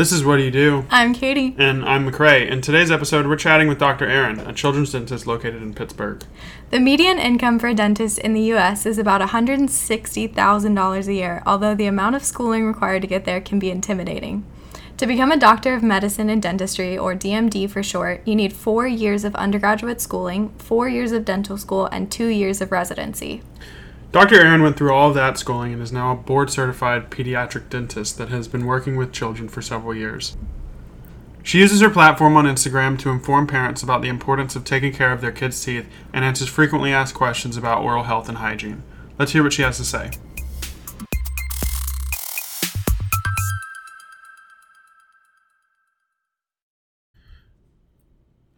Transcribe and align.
This 0.00 0.12
is 0.12 0.24
What 0.24 0.38
Do 0.38 0.44
You 0.44 0.50
Do? 0.50 0.86
I'm 0.88 1.12
Katie. 1.12 1.54
And 1.58 1.84
I'm 1.84 2.10
McCrae. 2.10 2.48
In 2.48 2.62
today's 2.62 2.90
episode, 2.90 3.26
we're 3.26 3.36
chatting 3.36 3.68
with 3.68 3.78
Dr. 3.78 4.08
Erin, 4.08 4.40
a 4.40 4.54
children's 4.54 4.92
dentist 4.92 5.26
located 5.26 5.62
in 5.62 5.74
Pittsburgh. 5.74 6.24
The 6.70 6.80
median 6.80 7.18
income 7.18 7.58
for 7.58 7.66
a 7.66 7.74
dentist 7.74 8.18
in 8.18 8.32
the 8.32 8.40
U.S. 8.54 8.86
is 8.86 8.96
about 8.96 9.20
$160,000 9.20 11.06
a 11.06 11.12
year, 11.12 11.42
although 11.44 11.74
the 11.74 11.84
amount 11.84 12.16
of 12.16 12.24
schooling 12.24 12.64
required 12.64 13.02
to 13.02 13.08
get 13.08 13.26
there 13.26 13.42
can 13.42 13.58
be 13.58 13.70
intimidating. 13.70 14.46
To 14.96 15.06
become 15.06 15.32
a 15.32 15.36
doctor 15.36 15.74
of 15.74 15.82
medicine 15.82 16.30
and 16.30 16.40
dentistry, 16.40 16.96
or 16.96 17.14
DMD 17.14 17.68
for 17.68 17.82
short, 17.82 18.26
you 18.26 18.34
need 18.34 18.54
four 18.54 18.86
years 18.86 19.24
of 19.24 19.34
undergraduate 19.34 20.00
schooling, 20.00 20.48
four 20.56 20.88
years 20.88 21.12
of 21.12 21.26
dental 21.26 21.58
school, 21.58 21.84
and 21.92 22.10
two 22.10 22.28
years 22.28 22.62
of 22.62 22.72
residency. 22.72 23.42
Dr. 24.12 24.40
Erin 24.40 24.62
went 24.62 24.76
through 24.76 24.92
all 24.92 25.10
of 25.10 25.14
that 25.14 25.38
schooling 25.38 25.72
and 25.72 25.80
is 25.80 25.92
now 25.92 26.10
a 26.10 26.16
board 26.16 26.50
certified 26.50 27.10
pediatric 27.10 27.68
dentist 27.68 28.18
that 28.18 28.28
has 28.28 28.48
been 28.48 28.66
working 28.66 28.96
with 28.96 29.12
children 29.12 29.48
for 29.48 29.62
several 29.62 29.94
years. 29.94 30.36
She 31.44 31.60
uses 31.60 31.80
her 31.80 31.90
platform 31.90 32.36
on 32.36 32.44
Instagram 32.44 32.98
to 32.98 33.10
inform 33.10 33.46
parents 33.46 33.84
about 33.84 34.02
the 34.02 34.08
importance 34.08 34.56
of 34.56 34.64
taking 34.64 34.92
care 34.92 35.12
of 35.12 35.20
their 35.20 35.30
kids' 35.30 35.64
teeth 35.64 35.86
and 36.12 36.24
answers 36.24 36.48
frequently 36.48 36.92
asked 36.92 37.14
questions 37.14 37.56
about 37.56 37.84
oral 37.84 38.02
health 38.02 38.28
and 38.28 38.38
hygiene. 38.38 38.82
Let's 39.16 39.30
hear 39.30 39.44
what 39.44 39.52
she 39.52 39.62
has 39.62 39.76
to 39.76 39.84
say. 39.84 40.10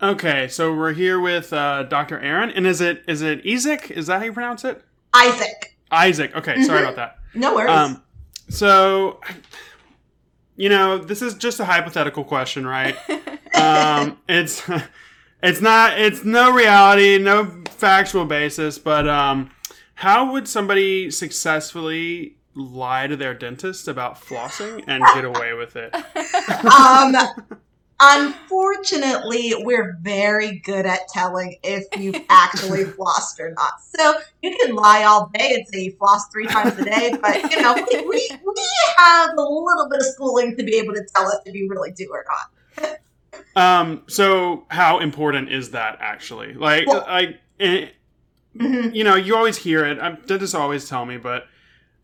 Okay, 0.00 0.48
so 0.48 0.74
we're 0.74 0.94
here 0.94 1.20
with 1.20 1.52
uh, 1.52 1.82
Dr. 1.82 2.18
Erin, 2.18 2.50
and 2.50 2.66
is 2.66 2.80
it 2.80 3.04
is 3.06 3.20
it 3.20 3.44
Issac? 3.44 3.90
Is 3.90 4.06
that 4.06 4.18
how 4.18 4.24
you 4.24 4.32
pronounce 4.32 4.64
it? 4.64 4.82
Issac. 5.16 5.76
Issac. 5.92 6.34
Okay, 6.36 6.62
sorry 6.62 6.82
about 6.82 6.96
that. 6.96 7.18
No 7.34 7.54
worries. 7.54 7.70
Um, 7.70 8.02
so, 8.48 9.20
you 10.56 10.68
know, 10.68 10.98
this 10.98 11.22
is 11.22 11.34
just 11.34 11.60
a 11.60 11.64
hypothetical 11.64 12.24
question, 12.24 12.66
right? 12.66 12.96
um, 13.54 14.18
it's 14.28 14.62
it's 15.42 15.60
not 15.60 15.98
it's 15.98 16.24
no 16.24 16.52
reality, 16.52 17.18
no 17.18 17.62
factual 17.70 18.24
basis, 18.24 18.78
but 18.78 19.08
um, 19.08 19.50
how 19.94 20.32
would 20.32 20.48
somebody 20.48 21.10
successfully 21.10 22.36
lie 22.54 23.06
to 23.06 23.16
their 23.16 23.34
dentist 23.34 23.88
about 23.88 24.20
flossing 24.20 24.84
and 24.86 25.02
get 25.14 25.24
away 25.24 25.54
with 25.54 25.76
it? 25.76 25.94
um, 26.64 27.14
Unfortunately, 28.04 29.54
we're 29.58 29.96
very 30.00 30.58
good 30.58 30.86
at 30.86 31.06
telling 31.08 31.56
if 31.62 31.84
you've 31.96 32.20
actually 32.28 32.82
flossed 32.84 33.38
or 33.38 33.52
not. 33.52 33.80
So 33.80 34.14
you 34.42 34.56
can 34.60 34.74
lie 34.74 35.04
all 35.04 35.30
day 35.32 35.54
and 35.54 35.68
say 35.68 35.84
you 35.84 35.92
floss 35.92 36.26
three 36.28 36.46
times 36.46 36.76
a 36.80 36.84
day, 36.84 37.16
but 37.22 37.48
you 37.52 37.62
know, 37.62 37.74
we, 37.74 38.00
we, 38.00 38.30
we 38.44 38.68
have 38.96 39.30
a 39.38 39.40
little 39.40 39.88
bit 39.88 40.00
of 40.00 40.06
schooling 40.06 40.56
to 40.56 40.64
be 40.64 40.74
able 40.76 40.94
to 40.94 41.06
tell 41.14 41.28
us 41.28 41.38
if 41.46 41.54
you 41.54 41.68
really 41.68 41.92
do 41.92 42.08
or 42.10 42.24
not. 42.28 42.98
um, 43.54 44.02
so 44.08 44.66
how 44.68 44.98
important 44.98 45.52
is 45.52 45.70
that 45.70 45.98
actually? 46.00 46.54
Like, 46.54 46.88
well, 46.88 47.04
like, 47.06 47.38
eh, 47.60 47.86
mm-hmm. 48.56 48.92
you 48.92 49.04
know, 49.04 49.14
you 49.14 49.36
always 49.36 49.58
hear 49.58 49.86
it. 49.86 50.00
I'm, 50.00 50.16
dentists 50.26 50.56
always 50.56 50.88
tell 50.88 51.06
me, 51.06 51.18
but 51.18 51.46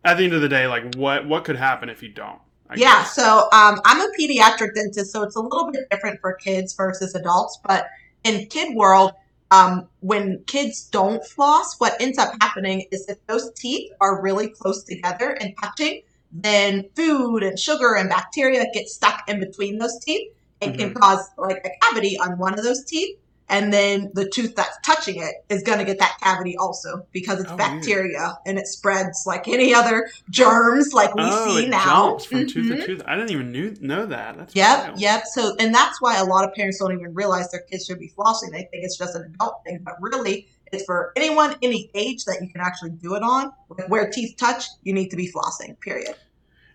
at 0.05 0.17
the 0.17 0.23
end 0.23 0.33
of 0.33 0.43
the 0.43 0.49
day, 0.49 0.69
like, 0.69 0.95
what 0.95 1.27
what 1.27 1.43
could 1.43 1.57
happen 1.57 1.89
if 1.89 2.05
you 2.05 2.09
don't? 2.09 2.39
I 2.71 2.75
yeah, 2.77 2.99
guess. 2.99 3.15
so 3.15 3.49
um, 3.53 3.81
I'm 3.85 4.01
a 4.01 4.13
pediatric 4.19 4.75
dentist, 4.75 5.13
so 5.13 5.23
it's 5.23 5.37
a 5.37 5.41
little 5.41 5.71
bit 5.71 5.89
different 5.91 6.21
for 6.21 6.35
kids 6.35 6.75
versus 6.75 7.15
adults. 7.15 7.59
But 7.65 7.87
in 8.25 8.47
kid 8.47 8.75
world, 8.75 9.13
um, 9.51 9.89
when 10.01 10.43
kids 10.47 10.85
don't 10.85 11.25
floss, 11.25 11.79
what 11.79 12.01
ends 12.01 12.19
up 12.19 12.35
happening 12.41 12.87
is 12.91 13.09
if 13.09 13.25
those 13.27 13.51
teeth 13.55 13.91
are 14.01 14.21
really 14.21 14.49
close 14.49 14.85
together 14.85 15.31
and 15.41 15.55
touching, 15.59 16.03
then 16.31 16.85
food 16.95 17.43
and 17.43 17.59
sugar 17.59 17.95
and 17.95 18.11
bacteria 18.11 18.67
get 18.75 18.89
stuck 18.89 19.23
in 19.29 19.41
between 19.41 19.79
those 19.79 19.99
teeth 20.01 20.31
and 20.61 20.73
mm-hmm. 20.73 20.93
can 20.93 20.95
cause 20.95 21.31
like 21.39 21.65
a 21.65 21.71
cavity 21.87 22.19
on 22.19 22.39
one 22.39 22.59
of 22.59 22.65
those 22.65 22.85
teeth 22.85 23.17
and 23.49 23.73
then 23.73 24.11
the 24.15 24.29
tooth 24.29 24.55
that's 24.55 24.77
touching 24.85 25.23
it 25.23 25.35
is 25.49 25.63
going 25.63 25.79
to 25.79 25.85
get 25.85 25.99
that 26.01 26.19
cavity 26.21 26.57
also 26.57 27.07
because 27.13 27.41
it's 27.41 27.51
oh, 27.51 27.57
bacteria 27.57 28.19
weird. 28.19 28.37
and 28.47 28.59
it 28.59 28.67
spreads 28.67 29.25
like 29.27 29.49
any 29.49 29.75
other 29.75 30.11
germs 30.29 30.93
like 30.93 31.15
we 31.15 31.23
oh, 31.25 31.57
see 31.57 31.67
now. 31.67 32.19
From 32.19 32.41
mm-hmm. 32.41 32.47
tooth 32.49 32.69
to 32.69 32.75
mm-hmm. 32.75 32.85
tooth. 32.85 33.03
I 33.07 33.17
didn't 33.17 33.31
even 33.31 33.51
knew, 33.51 33.75
know 33.81 34.05
that. 34.07 34.37
That's 34.37 34.55
yep, 34.55 34.89
wild. 34.89 35.01
yep. 35.01 35.25
So, 35.27 35.57
and 35.59 35.75
that's 35.75 36.01
why 36.01 36.19
a 36.19 36.25
lot 36.25 36.47
of 36.47 36.55
parents 36.55 36.79
don't 36.79 36.93
even 36.93 37.15
realize 37.15 37.51
their 37.51 37.63
kids 37.63 37.87
should 37.87 37.99
be 37.99 38.11
flossing. 38.11 38.51
They 38.51 38.69
think 38.71 38.85
it's 38.85 38.99
just 38.99 39.15
an 39.15 39.23
adult 39.23 39.63
thing, 39.65 39.81
but 39.83 39.95
really, 40.01 40.49
it's 40.71 40.85
for 40.85 41.13
anyone 41.17 41.57
any 41.63 41.91
age 41.95 42.25
that 42.27 42.41
you 42.43 42.51
can 42.51 42.61
actually 42.61 42.91
do 42.91 43.15
it 43.15 43.23
on. 43.23 43.53
Where 43.89 44.11
teeth 44.11 44.37
touch, 44.37 44.65
you 44.83 44.93
need 44.93 45.09
to 45.09 45.17
be 45.17 45.33
flossing. 45.33 45.81
Period. 45.81 46.15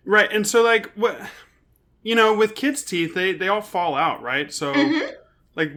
Right, 0.06 0.32
and 0.32 0.48
so 0.48 0.64
like 0.64 0.92
what, 0.94 1.22
you 2.02 2.16
know, 2.16 2.34
with 2.34 2.56
kids' 2.56 2.84
teeth, 2.84 3.14
they 3.14 3.34
they 3.34 3.48
all 3.48 3.62
fall 3.62 3.96
out, 3.96 4.24
right? 4.24 4.52
So. 4.52 4.74
Mm-hmm. 4.74 5.18
Like 5.56 5.72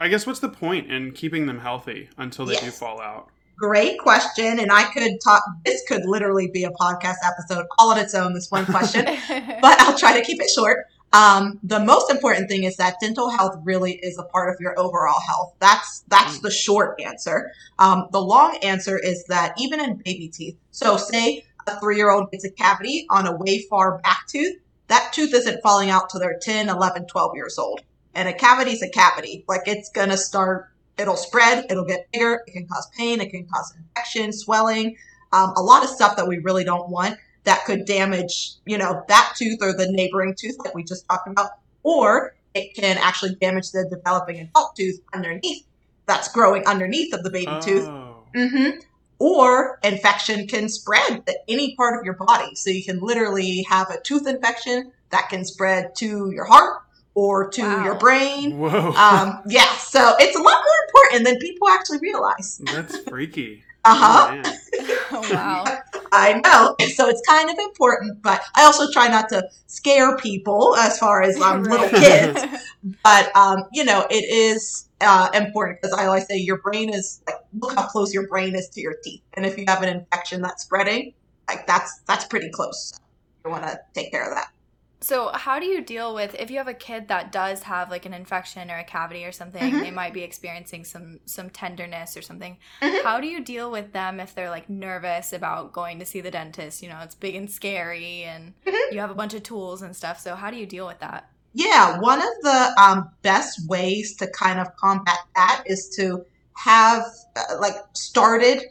I 0.00 0.08
guess 0.08 0.26
what's 0.26 0.40
the 0.40 0.48
point 0.48 0.90
in 0.90 1.12
keeping 1.12 1.46
them 1.46 1.58
healthy 1.58 2.08
until 2.16 2.46
they 2.46 2.54
yes. 2.54 2.64
do 2.64 2.70
fall 2.70 3.00
out? 3.00 3.30
Great 3.56 3.98
question. 3.98 4.60
And 4.60 4.70
I 4.70 4.84
could 4.92 5.20
talk, 5.22 5.42
this 5.64 5.82
could 5.88 6.04
literally 6.04 6.48
be 6.48 6.62
a 6.64 6.70
podcast 6.70 7.16
episode 7.24 7.66
all 7.78 7.90
on 7.90 7.98
its 7.98 8.14
own, 8.14 8.32
this 8.32 8.50
one 8.50 8.64
question, 8.64 9.04
but 9.60 9.80
I'll 9.80 9.98
try 9.98 10.16
to 10.18 10.24
keep 10.24 10.40
it 10.40 10.48
short. 10.48 10.86
Um, 11.12 11.58
the 11.62 11.80
most 11.80 12.10
important 12.10 12.48
thing 12.48 12.64
is 12.64 12.76
that 12.76 12.96
dental 13.00 13.30
health 13.30 13.58
really 13.64 13.94
is 13.94 14.18
a 14.18 14.24
part 14.24 14.54
of 14.54 14.60
your 14.60 14.78
overall 14.78 15.20
health. 15.26 15.54
That's 15.58 16.04
that's 16.08 16.38
mm. 16.38 16.42
the 16.42 16.50
short 16.50 17.00
answer. 17.00 17.50
Um, 17.78 18.08
the 18.12 18.20
long 18.20 18.58
answer 18.62 18.98
is 18.98 19.24
that 19.24 19.54
even 19.58 19.80
in 19.80 19.96
baby 19.96 20.28
teeth, 20.28 20.58
so 20.70 20.98
say 20.98 21.44
a 21.66 21.80
three 21.80 21.96
year 21.96 22.10
old 22.10 22.30
gets 22.30 22.44
a 22.44 22.50
cavity 22.50 23.06
on 23.08 23.26
a 23.26 23.34
way 23.34 23.64
far 23.70 23.98
back 23.98 24.26
tooth, 24.28 24.58
that 24.88 25.12
tooth 25.14 25.32
isn't 25.32 25.62
falling 25.62 25.88
out 25.88 26.10
till 26.10 26.20
they're 26.20 26.38
10, 26.40 26.68
11, 26.68 27.06
12 27.06 27.34
years 27.34 27.58
old. 27.58 27.80
And 28.18 28.28
a 28.28 28.32
cavity 28.32 28.72
is 28.72 28.82
a 28.82 28.88
cavity. 28.88 29.44
Like 29.46 29.62
it's 29.66 29.90
going 29.90 30.08
to 30.08 30.16
start, 30.16 30.70
it'll 30.98 31.16
spread, 31.16 31.66
it'll 31.70 31.84
get 31.84 32.08
bigger, 32.12 32.42
it 32.48 32.50
can 32.50 32.66
cause 32.66 32.90
pain, 32.96 33.20
it 33.20 33.30
can 33.30 33.46
cause 33.46 33.72
infection, 33.78 34.32
swelling, 34.32 34.96
um, 35.32 35.52
a 35.56 35.62
lot 35.62 35.84
of 35.84 35.88
stuff 35.88 36.16
that 36.16 36.26
we 36.26 36.38
really 36.38 36.64
don't 36.64 36.88
want 36.88 37.16
that 37.44 37.64
could 37.64 37.84
damage, 37.84 38.54
you 38.66 38.76
know, 38.76 39.04
that 39.06 39.34
tooth 39.36 39.58
or 39.62 39.72
the 39.72 39.86
neighboring 39.92 40.34
tooth 40.36 40.56
that 40.64 40.74
we 40.74 40.82
just 40.82 41.08
talked 41.08 41.28
about. 41.28 41.50
Or 41.84 42.34
it 42.54 42.74
can 42.74 42.98
actually 42.98 43.36
damage 43.36 43.70
the 43.70 43.88
developing 43.88 44.40
adult 44.40 44.74
tooth 44.74 45.00
underneath 45.14 45.64
that's 46.06 46.32
growing 46.32 46.66
underneath 46.66 47.14
of 47.14 47.22
the 47.22 47.30
baby 47.30 47.46
oh. 47.48 47.60
tooth. 47.60 47.88
Mm-hmm. 48.34 48.80
Or 49.20 49.78
infection 49.84 50.48
can 50.48 50.68
spread 50.68 51.24
to 51.26 51.38
any 51.46 51.76
part 51.76 52.00
of 52.00 52.04
your 52.04 52.14
body. 52.14 52.56
So 52.56 52.70
you 52.70 52.84
can 52.84 52.98
literally 52.98 53.64
have 53.68 53.90
a 53.90 54.00
tooth 54.00 54.26
infection 54.26 54.90
that 55.10 55.28
can 55.28 55.44
spread 55.44 55.94
to 55.96 56.32
your 56.32 56.44
heart, 56.44 56.82
or 57.18 57.50
to 57.50 57.62
wow. 57.62 57.84
your 57.84 57.94
brain. 57.96 58.56
Whoa. 58.56 58.92
Um, 58.92 59.42
yeah, 59.48 59.76
so 59.78 60.14
it's 60.20 60.36
a 60.36 60.40
lot 60.40 60.62
more 60.64 60.74
important 60.86 61.24
than 61.24 61.38
people 61.38 61.68
actually 61.68 61.98
realize. 61.98 62.60
That's 62.64 62.96
freaky. 63.00 63.64
uh 63.84 63.96
huh. 63.96 64.42
Oh, 64.44 64.98
oh, 65.10 65.34
wow. 65.34 65.78
I 66.12 66.40
know. 66.44 66.76
So 66.94 67.08
it's 67.08 67.20
kind 67.26 67.50
of 67.50 67.58
important, 67.58 68.22
but 68.22 68.40
I 68.54 68.64
also 68.64 68.88
try 68.92 69.08
not 69.08 69.28
to 69.30 69.48
scare 69.66 70.16
people 70.16 70.76
as 70.76 70.96
far 70.96 71.22
as 71.22 71.40
um, 71.40 71.64
right. 71.64 71.80
little 71.80 72.00
kids. 72.00 72.62
but, 73.02 73.36
um, 73.36 73.64
you 73.72 73.84
know, 73.84 74.06
it 74.08 74.24
is 74.24 74.88
uh, 75.00 75.28
important 75.34 75.82
because 75.82 75.98
I 75.98 76.06
always 76.06 76.26
say 76.28 76.36
your 76.36 76.58
brain 76.58 76.94
is 76.94 77.20
like, 77.26 77.40
look 77.58 77.74
how 77.74 77.88
close 77.88 78.14
your 78.14 78.28
brain 78.28 78.54
is 78.54 78.68
to 78.70 78.80
your 78.80 78.94
teeth. 79.02 79.22
And 79.34 79.44
if 79.44 79.58
you 79.58 79.64
have 79.66 79.82
an 79.82 79.88
infection 79.88 80.40
that's 80.40 80.62
spreading, 80.62 81.14
like 81.48 81.66
that's, 81.66 81.98
that's 82.06 82.26
pretty 82.26 82.50
close. 82.50 82.92
So 82.94 83.00
you 83.44 83.50
want 83.50 83.64
to 83.64 83.80
take 83.92 84.12
care 84.12 84.22
of 84.22 84.34
that. 84.36 84.52
So, 85.00 85.30
how 85.32 85.60
do 85.60 85.66
you 85.66 85.80
deal 85.80 86.12
with 86.12 86.34
if 86.34 86.50
you 86.50 86.58
have 86.58 86.66
a 86.66 86.74
kid 86.74 87.08
that 87.08 87.30
does 87.30 87.62
have 87.62 87.88
like 87.88 88.04
an 88.04 88.12
infection 88.12 88.70
or 88.70 88.78
a 88.78 88.84
cavity 88.84 89.24
or 89.24 89.30
something? 89.30 89.62
Mm-hmm. 89.62 89.80
They 89.80 89.90
might 89.92 90.12
be 90.12 90.22
experiencing 90.22 90.84
some 90.84 91.20
some 91.24 91.50
tenderness 91.50 92.16
or 92.16 92.22
something. 92.22 92.58
Mm-hmm. 92.82 93.06
How 93.06 93.20
do 93.20 93.28
you 93.28 93.42
deal 93.42 93.70
with 93.70 93.92
them 93.92 94.18
if 94.18 94.34
they're 94.34 94.50
like 94.50 94.68
nervous 94.68 95.32
about 95.32 95.72
going 95.72 96.00
to 96.00 96.06
see 96.06 96.20
the 96.20 96.32
dentist? 96.32 96.82
You 96.82 96.88
know, 96.88 96.98
it's 97.02 97.14
big 97.14 97.36
and 97.36 97.48
scary, 97.48 98.24
and 98.24 98.54
mm-hmm. 98.66 98.94
you 98.94 99.00
have 99.00 99.10
a 99.10 99.14
bunch 99.14 99.34
of 99.34 99.44
tools 99.44 99.82
and 99.82 99.94
stuff. 99.94 100.18
So, 100.18 100.34
how 100.34 100.50
do 100.50 100.56
you 100.56 100.66
deal 100.66 100.86
with 100.86 100.98
that? 100.98 101.30
Yeah, 101.52 101.98
one 102.00 102.18
of 102.18 102.34
the 102.42 102.74
um, 102.78 103.10
best 103.22 103.68
ways 103.68 104.16
to 104.16 104.26
kind 104.28 104.58
of 104.58 104.74
combat 104.76 105.18
that 105.36 105.62
is 105.66 105.88
to 105.96 106.24
have 106.54 107.04
uh, 107.36 107.60
like 107.60 107.76
started 107.92 108.64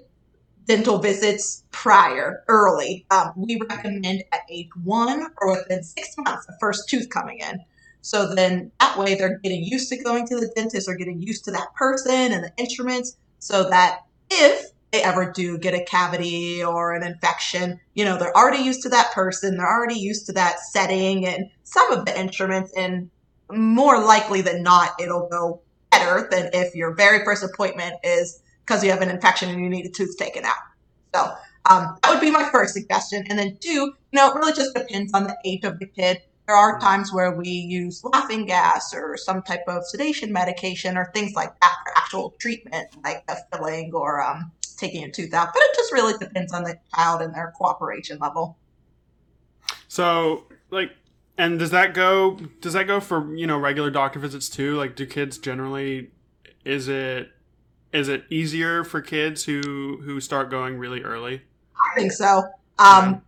dental 0.67 0.99
visits 0.99 1.63
prior, 1.71 2.43
early. 2.47 3.05
Um, 3.09 3.33
we 3.35 3.59
recommend 3.69 4.23
at 4.31 4.41
age 4.49 4.69
one 4.83 5.27
or 5.37 5.51
within 5.51 5.83
six 5.83 6.15
months, 6.17 6.45
the 6.45 6.57
first 6.59 6.89
tooth 6.89 7.09
coming 7.09 7.39
in. 7.39 7.59
So 8.01 8.33
then 8.33 8.71
that 8.79 8.97
way 8.97 9.15
they're 9.15 9.39
getting 9.39 9.63
used 9.63 9.89
to 9.89 10.01
going 10.01 10.27
to 10.27 10.35
the 10.35 10.51
dentist 10.55 10.87
or 10.87 10.95
getting 10.95 11.21
used 11.21 11.45
to 11.45 11.51
that 11.51 11.73
person 11.75 12.31
and 12.31 12.43
the 12.43 12.51
instruments 12.57 13.17
so 13.39 13.69
that 13.69 14.01
if 14.29 14.71
they 14.91 15.03
ever 15.03 15.31
do 15.31 15.57
get 15.57 15.73
a 15.73 15.83
cavity 15.83 16.63
or 16.63 16.93
an 16.93 17.03
infection, 17.03 17.79
you 17.93 18.05
know, 18.05 18.17
they're 18.17 18.35
already 18.35 18.63
used 18.63 18.81
to 18.83 18.89
that 18.89 19.11
person, 19.11 19.57
they're 19.57 19.67
already 19.67 19.99
used 19.99 20.25
to 20.27 20.31
that 20.33 20.59
setting 20.59 21.25
and 21.25 21.49
some 21.63 21.91
of 21.91 22.05
the 22.05 22.17
instruments, 22.17 22.71
and 22.77 23.09
more 23.51 24.03
likely 24.03 24.41
than 24.41 24.63
not, 24.63 24.91
it'll 24.99 25.27
go 25.29 25.61
better 25.91 26.27
than 26.31 26.49
if 26.53 26.75
your 26.75 26.93
very 26.93 27.23
first 27.25 27.43
appointment 27.43 27.95
is 28.03 28.41
because 28.67 28.83
you 28.83 28.91
have 28.91 29.01
an 29.01 29.09
infection 29.09 29.49
and 29.49 29.61
you 29.61 29.69
need 29.69 29.85
a 29.85 29.89
tooth 29.89 30.17
taken 30.17 30.43
out. 30.43 30.55
So 31.15 31.33
um, 31.69 31.97
that 32.03 32.09
would 32.09 32.21
be 32.21 32.31
my 32.31 32.49
first 32.51 32.73
suggestion. 32.73 33.25
And 33.29 33.39
then 33.39 33.57
two, 33.59 33.69
you 33.69 33.93
know, 34.13 34.29
it 34.29 34.35
really 34.35 34.53
just 34.53 34.75
depends 34.75 35.13
on 35.13 35.23
the 35.23 35.37
age 35.45 35.63
of 35.63 35.79
the 35.79 35.85
kid. 35.85 36.21
there 36.47 36.55
are 36.55 36.79
times 36.79 37.13
where 37.13 37.31
we 37.31 37.49
use 37.49 38.03
laughing 38.03 38.45
gas 38.45 38.93
or 38.93 39.17
some 39.17 39.41
type 39.41 39.63
of 39.67 39.85
sedation 39.85 40.31
medication 40.33 40.97
or 40.97 41.11
things 41.13 41.33
like 41.33 41.57
that 41.61 41.75
for 41.83 41.97
actual 41.97 42.35
treatment, 42.39 42.87
like 43.03 43.23
a 43.29 43.37
filling 43.51 43.91
or 43.93 44.21
um, 44.21 44.51
taking 44.77 45.03
a 45.03 45.11
tooth 45.11 45.33
out. 45.33 45.49
But 45.53 45.61
it 45.63 45.75
just 45.75 45.93
really 45.93 46.17
depends 46.17 46.53
on 46.53 46.63
the 46.63 46.77
child 46.93 47.21
and 47.21 47.33
their 47.33 47.53
cooperation 47.57 48.19
level. 48.19 48.57
So, 49.87 50.45
like, 50.71 50.91
and 51.37 51.57
does 51.59 51.71
that 51.71 51.93
go? 51.93 52.37
Does 52.61 52.73
that 52.73 52.87
go 52.87 52.99
for 52.99 53.33
you 53.35 53.47
know 53.47 53.57
regular 53.57 53.91
doctor 53.91 54.19
visits 54.19 54.49
too? 54.49 54.75
Like, 54.75 54.95
do 54.95 55.05
kids 55.05 55.37
generally? 55.37 56.11
Is 56.65 56.87
it 56.89 57.31
is 57.93 58.09
it 58.09 58.25
easier 58.29 58.83
for 58.83 59.01
kids 59.01 59.45
who 59.45 59.99
who 60.03 60.19
start 60.19 60.49
going 60.49 60.77
really 60.77 61.01
early? 61.01 61.41
I 61.75 61.99
think 61.99 62.11
so. 62.11 62.43
Um, 62.79 63.21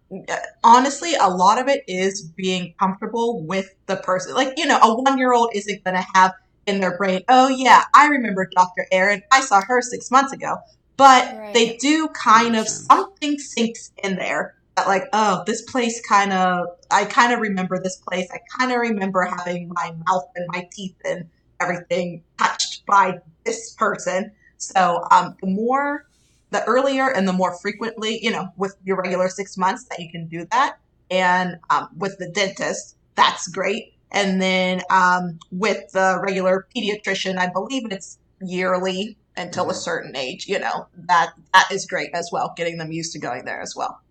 honestly, 0.64 1.16
a 1.16 1.28
lot 1.28 1.60
of 1.60 1.68
it 1.68 1.84
is 1.88 2.22
being 2.22 2.74
comfortable 2.80 3.42
with 3.42 3.74
the 3.88 3.96
person. 3.98 4.36
Like, 4.36 4.54
you 4.58 4.66
know, 4.66 4.78
a 4.82 5.02
one 5.02 5.18
year 5.18 5.34
old 5.34 5.52
isn't 5.54 5.84
going 5.84 5.96
to 5.96 6.06
have 6.14 6.34
in 6.68 6.80
their 6.80 6.96
brain, 6.98 7.24
oh, 7.30 7.48
yeah, 7.48 7.84
I 7.94 8.08
remember 8.08 8.48
Dr. 8.56 8.86
Erin. 8.92 9.24
I 9.32 9.42
saw 9.42 9.62
her 9.62 9.82
six 9.82 10.12
months 10.12 10.32
ago. 10.32 10.58
But 10.98 11.34
right. 11.34 11.54
they 11.54 11.78
do 11.78 12.10
kind 12.10 12.56
of, 12.56 12.68
something 12.68 13.40
sinks 13.40 13.92
in 14.04 14.18
there 14.18 14.56
that, 14.76 14.86
like, 14.88 15.06
oh, 15.14 15.44
this 15.48 15.62
place 15.64 16.02
kind 16.08 16.34
of, 16.34 16.68
I 16.92 17.06
kind 17.06 17.34
of 17.34 17.40
remember 17.40 17.82
this 17.82 17.96
place. 17.98 18.28
I 18.34 18.40
kind 18.58 18.72
of 18.72 18.80
remember 18.80 19.24
having 19.24 19.70
my 19.70 19.96
mouth 20.08 20.30
and 20.36 20.46
my 20.50 20.68
teeth 20.72 20.96
and 21.06 21.28
everything 21.60 22.22
touched 22.38 22.86
by 22.86 23.20
this 23.46 23.74
person. 23.74 24.32
So 24.60 25.04
um, 25.12 25.36
the 25.42 25.48
more 25.48 26.06
the 26.52 26.64
earlier 26.66 27.10
and 27.10 27.28
the 27.28 27.34
more 27.34 27.58
frequently, 27.58 28.20
you 28.24 28.32
know, 28.32 28.50
with 28.58 28.76
your 28.84 28.98
regular 28.98 29.30
six 29.30 29.58
months 29.58 29.86
that 29.86 30.00
you 30.00 30.10
can 30.10 30.28
do 30.28 30.46
that. 30.52 30.78
And 31.12 31.58
um, 31.70 31.90
with 31.98 32.18
the 32.18 32.30
dentist, 32.30 32.96
that's 33.16 33.48
great. 33.48 33.94
And 34.12 34.42
then 34.42 34.82
um, 34.90 35.40
with 35.52 35.92
the 35.92 36.20
regular 36.22 36.68
pediatrician, 36.76 37.38
I 37.38 37.50
believe 37.52 37.92
it's 37.92 38.18
yearly 38.42 39.18
until 39.38 39.66
a 39.66 39.68
mm-hmm. 39.68 39.80
certain 39.80 40.16
age. 40.16 40.48
You 40.48 40.60
know 40.60 40.88
that 41.08 41.34
that 41.54 41.70
is 41.72 41.86
great 41.86 42.10
as 42.14 42.30
well. 42.32 42.54
Getting 42.56 42.78
them 42.78 42.92
used 42.92 43.14
to 43.14 43.20
going 43.20 43.46
there 43.46 43.62
as 43.62 43.76
well. 43.76 44.02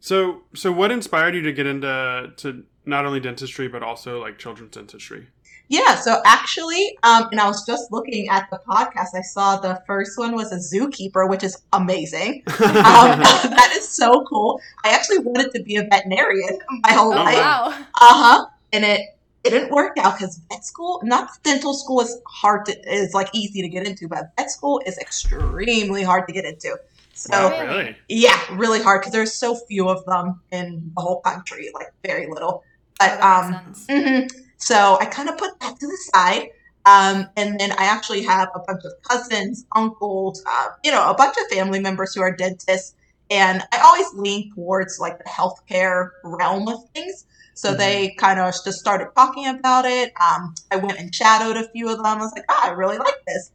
So, 0.00 0.42
so 0.54 0.70
what 0.70 0.92
inspired 0.92 1.34
you 1.34 1.42
to 1.42 1.52
get 1.52 1.66
into 1.66 2.32
to 2.36 2.64
not 2.88 3.06
only 3.06 3.20
dentistry 3.20 3.68
but 3.68 3.82
also 3.82 4.20
like 4.20 4.38
children's 4.38 4.72
dentistry? 4.72 5.28
Yeah, 5.70 5.96
so 5.96 6.22
actually, 6.24 6.96
um, 7.02 7.28
and 7.30 7.38
I 7.38 7.46
was 7.46 7.66
just 7.66 7.92
looking 7.92 8.30
at 8.30 8.48
the 8.50 8.58
podcast. 8.66 9.08
I 9.14 9.20
saw 9.20 9.58
the 9.58 9.82
first 9.86 10.18
one 10.18 10.34
was 10.34 10.50
a 10.50 10.56
zookeeper, 10.56 11.28
which 11.28 11.44
is 11.44 11.58
amazing. 11.72 12.42
Um, 12.78 13.20
that 13.20 13.74
is 13.76 13.88
so 13.88 14.24
cool. 14.24 14.60
I 14.84 14.90
actually 14.90 15.18
wanted 15.18 15.52
to 15.52 15.62
be 15.62 15.76
a 15.76 15.82
veterinarian 15.82 16.58
my 16.82 16.92
whole 16.92 17.12
oh, 17.12 17.16
life. 17.16 17.36
Wow. 17.36 17.66
Uh 17.68 17.74
huh. 18.00 18.46
And 18.72 18.84
it 18.84 19.00
it 19.44 19.50
didn't 19.50 19.70
work 19.70 19.96
out 19.98 20.18
because 20.18 20.40
vet 20.50 20.64
school, 20.64 21.00
not 21.04 21.30
dental 21.42 21.74
school, 21.74 22.00
is 22.00 22.18
hard 22.26 22.66
to 22.66 22.92
is 22.92 23.14
like 23.14 23.28
easy 23.34 23.62
to 23.62 23.68
get 23.68 23.86
into, 23.86 24.08
but 24.08 24.32
vet 24.36 24.50
school 24.50 24.80
is 24.86 24.96
extremely 24.98 26.02
hard 26.02 26.26
to 26.28 26.32
get 26.32 26.44
into. 26.44 26.76
So 27.14 27.48
wow, 27.48 27.66
really? 27.66 27.96
yeah, 28.08 28.38
really 28.52 28.80
hard 28.80 29.00
because 29.00 29.12
there's 29.12 29.34
so 29.34 29.54
few 29.54 29.88
of 29.88 30.04
them 30.06 30.40
in 30.52 30.92
the 30.94 31.02
whole 31.02 31.20
country, 31.20 31.70
like 31.74 31.92
very 32.04 32.28
little. 32.28 32.62
But 32.98 33.20
um, 33.20 33.54
mm-hmm. 33.88 34.26
So 34.58 34.98
I 35.00 35.06
kind 35.06 35.28
of 35.28 35.38
put 35.38 35.58
that 35.60 35.78
to 35.78 35.86
the 35.86 35.98
side. 36.12 36.50
Um, 36.84 37.28
and 37.36 37.58
then 37.58 37.72
I 37.72 37.84
actually 37.84 38.22
have 38.24 38.48
a 38.54 38.60
bunch 38.60 38.82
of 38.84 38.92
cousins, 39.02 39.66
uncles, 39.74 40.42
uh, 40.46 40.68
you 40.84 40.90
know, 40.90 41.08
a 41.08 41.14
bunch 41.14 41.36
of 41.36 41.48
family 41.48 41.80
members 41.80 42.14
who 42.14 42.22
are 42.22 42.34
dentists. 42.34 42.94
And 43.30 43.62
I 43.72 43.78
always 43.78 44.12
lean 44.14 44.52
towards 44.54 44.98
like 44.98 45.18
the 45.18 45.24
healthcare 45.24 46.10
realm 46.24 46.66
of 46.68 46.88
things. 46.90 47.26
So 47.54 47.70
mm-hmm. 47.70 47.78
they 47.78 48.14
kind 48.18 48.40
of 48.40 48.52
just 48.64 48.78
started 48.78 49.08
talking 49.14 49.46
about 49.46 49.84
it. 49.84 50.12
Um, 50.20 50.54
I 50.70 50.76
went 50.76 50.98
and 50.98 51.14
shadowed 51.14 51.56
a 51.56 51.68
few 51.70 51.88
of 51.90 51.98
them. 51.98 52.06
I 52.06 52.16
was 52.16 52.32
like, 52.32 52.44
oh, 52.48 52.60
I 52.62 52.70
really 52.70 52.98
like 52.98 53.24
this. 53.26 53.52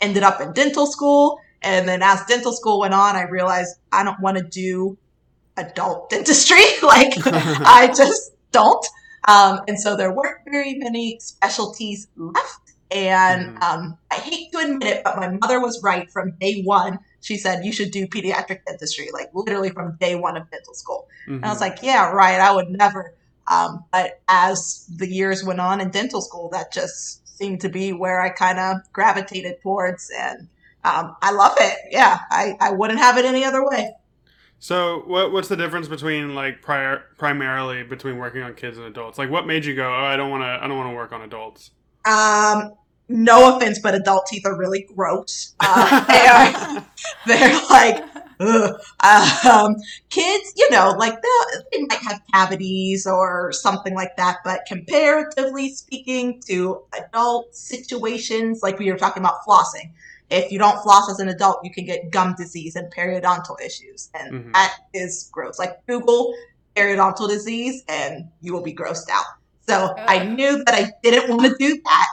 Ended 0.00 0.22
up 0.22 0.40
in 0.40 0.52
dental 0.52 0.86
school. 0.86 1.38
And 1.62 1.88
then 1.88 2.02
as 2.02 2.24
dental 2.24 2.52
school 2.52 2.80
went 2.80 2.94
on, 2.94 3.14
I 3.14 3.22
realized 3.22 3.76
I 3.92 4.02
don't 4.02 4.20
want 4.20 4.38
to 4.38 4.44
do 4.44 4.98
adult 5.56 6.10
dentistry. 6.10 6.64
like, 6.82 7.14
I 7.26 7.92
just 7.96 8.32
don't. 8.52 8.86
Um, 9.28 9.60
and 9.68 9.78
so 9.78 9.96
there 9.96 10.12
weren't 10.12 10.38
very 10.50 10.74
many 10.74 11.18
specialties 11.20 12.08
left. 12.16 12.72
And 12.90 13.56
mm. 13.56 13.62
um, 13.62 13.98
I 14.10 14.16
hate 14.16 14.52
to 14.52 14.58
admit 14.58 14.82
it, 14.82 15.04
but 15.04 15.16
my 15.16 15.28
mother 15.28 15.60
was 15.60 15.82
right 15.82 16.10
from 16.10 16.32
day 16.40 16.62
one. 16.62 16.98
She 17.20 17.36
said, 17.36 17.64
you 17.64 17.72
should 17.72 17.90
do 17.90 18.06
pediatric 18.06 18.64
dentistry, 18.66 19.08
like 19.12 19.30
literally 19.32 19.70
from 19.70 19.96
day 20.00 20.14
one 20.16 20.36
of 20.36 20.50
dental 20.50 20.74
school. 20.74 21.08
Mm-hmm. 21.22 21.36
And 21.36 21.44
I 21.44 21.48
was 21.48 21.60
mm-hmm. 21.60 21.70
like, 21.70 21.82
yeah, 21.82 22.10
right, 22.10 22.40
I 22.40 22.52
would 22.52 22.68
never. 22.68 23.14
Um, 23.46 23.84
but 23.92 24.20
as 24.28 24.88
the 24.96 25.08
years 25.08 25.42
went 25.42 25.60
on 25.60 25.80
in 25.80 25.90
dental 25.90 26.20
school, 26.20 26.50
that 26.50 26.72
just 26.72 27.26
seemed 27.36 27.60
to 27.62 27.68
be 27.68 27.92
where 27.92 28.20
I 28.20 28.28
kind 28.28 28.58
of 28.58 28.76
gravitated 28.92 29.62
towards. 29.62 30.10
And 30.10 30.48
um, 30.84 31.16
I 31.22 31.32
love 31.32 31.56
it. 31.60 31.78
Yeah, 31.90 32.18
I, 32.30 32.56
I 32.60 32.72
wouldn't 32.72 32.98
have 32.98 33.16
it 33.18 33.24
any 33.24 33.44
other 33.44 33.64
way. 33.64 33.94
So, 34.62 35.02
what 35.08 35.32
what's 35.32 35.48
the 35.48 35.56
difference 35.56 35.88
between 35.88 36.36
like 36.36 36.62
prior 36.62 37.02
primarily 37.18 37.82
between 37.82 38.16
working 38.16 38.42
on 38.42 38.54
kids 38.54 38.78
and 38.78 38.86
adults? 38.86 39.18
Like, 39.18 39.28
what 39.28 39.44
made 39.44 39.64
you 39.64 39.74
go, 39.74 39.92
"Oh, 39.92 40.04
I 40.04 40.14
don't 40.14 40.30
want 40.30 40.44
to, 40.44 40.64
I 40.64 40.68
don't 40.68 40.76
want 40.76 40.88
to 40.88 40.94
work 40.94 41.10
on 41.10 41.20
adults"? 41.22 41.72
Um, 42.04 42.72
no 43.08 43.56
offense, 43.56 43.80
but 43.80 43.96
adult 43.96 44.26
teeth 44.26 44.46
are 44.46 44.56
really 44.56 44.86
gross. 44.94 45.56
Uh, 45.58 46.04
they 46.06 46.26
are, 46.28 46.86
they're 47.26 47.60
like, 47.70 48.04
um, 49.50 49.76
kids, 50.10 50.52
you 50.56 50.70
know, 50.70 50.94
like 50.98 51.18
they 51.72 51.82
might 51.82 51.98
have 52.02 52.20
cavities 52.32 53.06
or 53.06 53.52
something 53.52 53.94
like 53.94 54.16
that, 54.16 54.38
but 54.44 54.60
comparatively 54.66 55.70
speaking 55.70 56.40
to 56.46 56.82
adult 56.98 57.54
situations, 57.54 58.62
like 58.62 58.78
we 58.78 58.90
were 58.90 58.98
talking 58.98 59.22
about 59.22 59.42
flossing, 59.46 59.90
if 60.32 60.50
you 60.50 60.58
don't 60.58 60.82
floss 60.82 61.10
as 61.10 61.20
an 61.20 61.28
adult, 61.28 61.60
you 61.62 61.70
can 61.70 61.84
get 61.84 62.10
gum 62.10 62.34
disease 62.36 62.74
and 62.74 62.92
periodontal 62.92 63.60
issues. 63.60 64.10
And 64.14 64.32
mm-hmm. 64.32 64.52
that 64.52 64.76
is 64.94 65.28
gross. 65.30 65.58
Like 65.58 65.84
Google 65.86 66.34
periodontal 66.74 67.28
disease 67.28 67.84
and 67.88 68.28
you 68.40 68.52
will 68.52 68.62
be 68.62 68.74
grossed 68.74 69.10
out. 69.10 69.26
So 69.68 69.94
I 69.96 70.24
knew 70.24 70.64
that 70.64 70.74
I 70.74 70.90
didn't 71.02 71.28
want 71.28 71.42
to 71.42 71.54
do 71.58 71.80
that. 71.84 72.06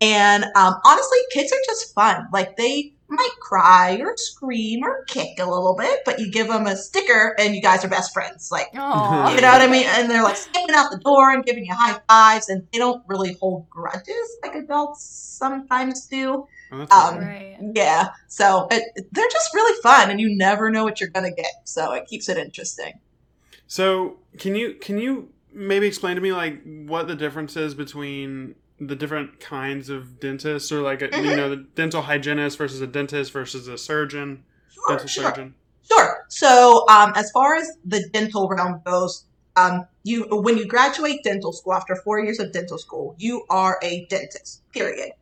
And 0.00 0.44
um, 0.56 0.74
honestly, 0.84 1.18
kids 1.30 1.52
are 1.52 1.62
just 1.66 1.94
fun. 1.94 2.26
Like 2.32 2.56
they 2.56 2.94
might 3.08 3.34
cry 3.40 3.98
or 4.00 4.16
scream 4.16 4.82
or 4.82 5.04
kick 5.04 5.38
a 5.38 5.48
little 5.48 5.74
bit, 5.76 6.00
but 6.04 6.18
you 6.18 6.30
give 6.30 6.48
them 6.48 6.66
a 6.66 6.76
sticker 6.76 7.34
and 7.38 7.54
you 7.54 7.62
guys 7.62 7.84
are 7.84 7.88
best 7.88 8.12
friends. 8.12 8.50
Like, 8.50 8.72
Aww. 8.72 9.34
you 9.34 9.40
know 9.40 9.52
what 9.52 9.62
I 9.62 9.68
mean? 9.68 9.86
And 9.86 10.10
they're 10.10 10.22
like 10.22 10.36
skipping 10.36 10.74
out 10.74 10.90
the 10.90 10.98
door 10.98 11.32
and 11.32 11.44
giving 11.44 11.64
you 11.64 11.74
high 11.74 12.00
fives, 12.08 12.48
and 12.48 12.66
they 12.72 12.78
don't 12.78 13.02
really 13.06 13.34
hold 13.34 13.68
grudges 13.70 14.36
like 14.42 14.54
adults 14.54 15.04
sometimes 15.04 16.06
do. 16.06 16.46
Oh, 16.72 16.86
um, 16.90 17.18
right. 17.18 17.56
Yeah. 17.74 18.08
So 18.28 18.66
it, 18.70 19.06
they're 19.12 19.28
just 19.30 19.54
really 19.54 19.80
fun, 19.82 20.10
and 20.10 20.20
you 20.20 20.36
never 20.36 20.70
know 20.70 20.84
what 20.84 21.00
you're 21.00 21.10
gonna 21.10 21.32
get. 21.32 21.52
So 21.64 21.92
it 21.92 22.06
keeps 22.06 22.28
it 22.28 22.38
interesting. 22.38 23.00
So 23.66 24.18
can 24.38 24.54
you 24.54 24.74
can 24.74 24.98
you 24.98 25.30
maybe 25.52 25.86
explain 25.86 26.16
to 26.16 26.20
me 26.20 26.32
like 26.32 26.62
what 26.64 27.08
the 27.08 27.14
difference 27.14 27.56
is 27.56 27.74
between 27.74 28.54
the 28.80 28.96
different 28.96 29.40
kinds 29.40 29.88
of 29.88 30.20
dentists, 30.20 30.70
or 30.70 30.82
like 30.82 31.02
a, 31.02 31.08
mm-hmm. 31.08 31.24
you 31.24 31.36
know 31.36 31.50
the 31.50 31.56
dental 31.74 32.02
hygienist 32.02 32.58
versus 32.58 32.80
a 32.80 32.86
dentist 32.86 33.32
versus 33.32 33.68
a 33.68 33.78
surgeon, 33.78 34.44
sure, 34.70 34.88
dental 34.88 35.08
sure. 35.08 35.24
surgeon. 35.24 35.54
Sure. 35.82 36.24
So 36.28 36.84
um, 36.88 37.12
as 37.14 37.30
far 37.30 37.54
as 37.54 37.70
the 37.84 38.08
dental 38.12 38.48
realm 38.48 38.82
goes, 38.84 39.24
um, 39.56 39.86
you 40.02 40.26
when 40.30 40.58
you 40.58 40.66
graduate 40.66 41.22
dental 41.22 41.52
school 41.52 41.74
after 41.74 41.96
four 41.96 42.20
years 42.20 42.38
of 42.38 42.52
dental 42.52 42.78
school, 42.78 43.14
you 43.18 43.44
are 43.48 43.78
a 43.82 44.06
dentist. 44.06 44.62
Period 44.72 45.12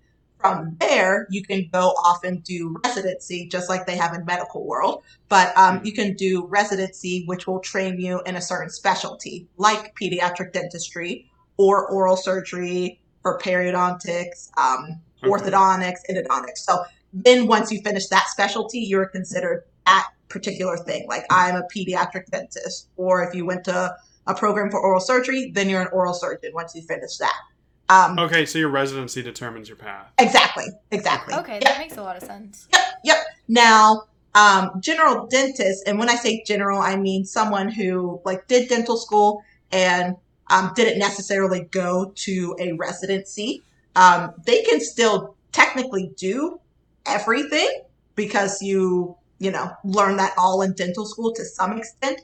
from 0.44 0.76
there, 0.78 1.26
you 1.30 1.42
can 1.42 1.66
go 1.72 1.88
off 2.04 2.22
and 2.22 2.44
do 2.44 2.76
residency, 2.84 3.48
just 3.48 3.70
like 3.70 3.86
they 3.86 3.96
have 3.96 4.12
in 4.12 4.26
medical 4.26 4.66
world. 4.66 5.02
But 5.30 5.56
um, 5.56 5.80
you 5.84 5.92
can 5.94 6.12
do 6.16 6.44
residency, 6.44 7.24
which 7.24 7.46
will 7.46 7.60
train 7.60 7.98
you 7.98 8.20
in 8.26 8.36
a 8.36 8.42
certain 8.42 8.68
specialty, 8.68 9.48
like 9.56 9.96
pediatric 9.96 10.52
dentistry 10.52 11.30
or 11.56 11.90
oral 11.90 12.16
surgery 12.18 13.00
or 13.24 13.38
periodontics, 13.38 14.50
um, 14.58 15.00
okay. 15.22 15.28
orthodontics, 15.28 15.98
endodontics. 16.10 16.58
So 16.58 16.84
then 17.12 17.46
once 17.46 17.70
you 17.72 17.80
finish 17.80 18.08
that 18.08 18.26
specialty, 18.28 18.80
you're 18.80 19.06
considered 19.06 19.64
that 19.86 20.08
particular 20.28 20.76
thing. 20.76 21.06
Like 21.08 21.24
I'm 21.30 21.56
a 21.56 21.62
pediatric 21.74 22.26
dentist, 22.26 22.88
or 22.96 23.22
if 23.22 23.34
you 23.34 23.46
went 23.46 23.64
to 23.64 23.96
a 24.26 24.34
program 24.34 24.70
for 24.70 24.80
oral 24.80 25.00
surgery, 25.00 25.50
then 25.52 25.68
you're 25.68 25.82
an 25.82 25.88
oral 25.92 26.14
surgeon 26.14 26.52
once 26.54 26.74
you 26.74 26.82
finish 26.82 27.16
that. 27.18 27.40
Um, 27.88 28.18
okay, 28.18 28.46
so 28.46 28.58
your 28.58 28.70
residency 28.70 29.22
determines 29.22 29.68
your 29.68 29.76
path. 29.76 30.10
Exactly, 30.18 30.64
exactly. 30.90 31.34
Okay, 31.34 31.60
that 31.62 31.78
makes 31.78 31.96
a 31.96 32.02
lot 32.02 32.16
of 32.16 32.22
sense. 32.22 32.66
Yep, 32.72 32.82
yep. 33.04 33.16
Now, 33.46 34.04
um, 34.34 34.70
general 34.80 35.26
dentist, 35.26 35.86
and 35.86 35.98
when 35.98 36.08
I 36.08 36.14
say 36.14 36.42
general, 36.44 36.80
I 36.80 36.96
mean 36.96 37.24
someone 37.24 37.68
who 37.68 38.20
like 38.24 38.48
did 38.48 38.68
dental 38.68 38.96
school 38.96 39.42
and 39.70 40.16
um, 40.48 40.72
didn't 40.74 40.98
necessarily 40.98 41.62
go 41.70 42.12
to 42.16 42.56
a 42.58 42.72
residency. 42.72 43.62
Um, 43.96 44.32
they 44.46 44.62
can 44.62 44.80
still 44.80 45.36
technically 45.52 46.12
do 46.16 46.60
everything 47.06 47.82
because 48.14 48.60
you, 48.62 49.16
you 49.38 49.50
know, 49.50 49.70
learn 49.84 50.16
that 50.18 50.32
all 50.36 50.62
in 50.62 50.72
dental 50.74 51.06
school 51.06 51.32
to 51.34 51.44
some 51.44 51.78
extent. 51.78 52.20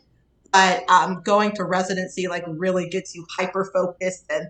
but 0.52 0.88
um, 0.90 1.22
going 1.24 1.52
to 1.52 1.64
residency 1.64 2.26
like 2.28 2.44
really 2.46 2.88
gets 2.88 3.14
you 3.14 3.24
hyper 3.38 3.70
focused 3.72 4.24
and 4.30 4.48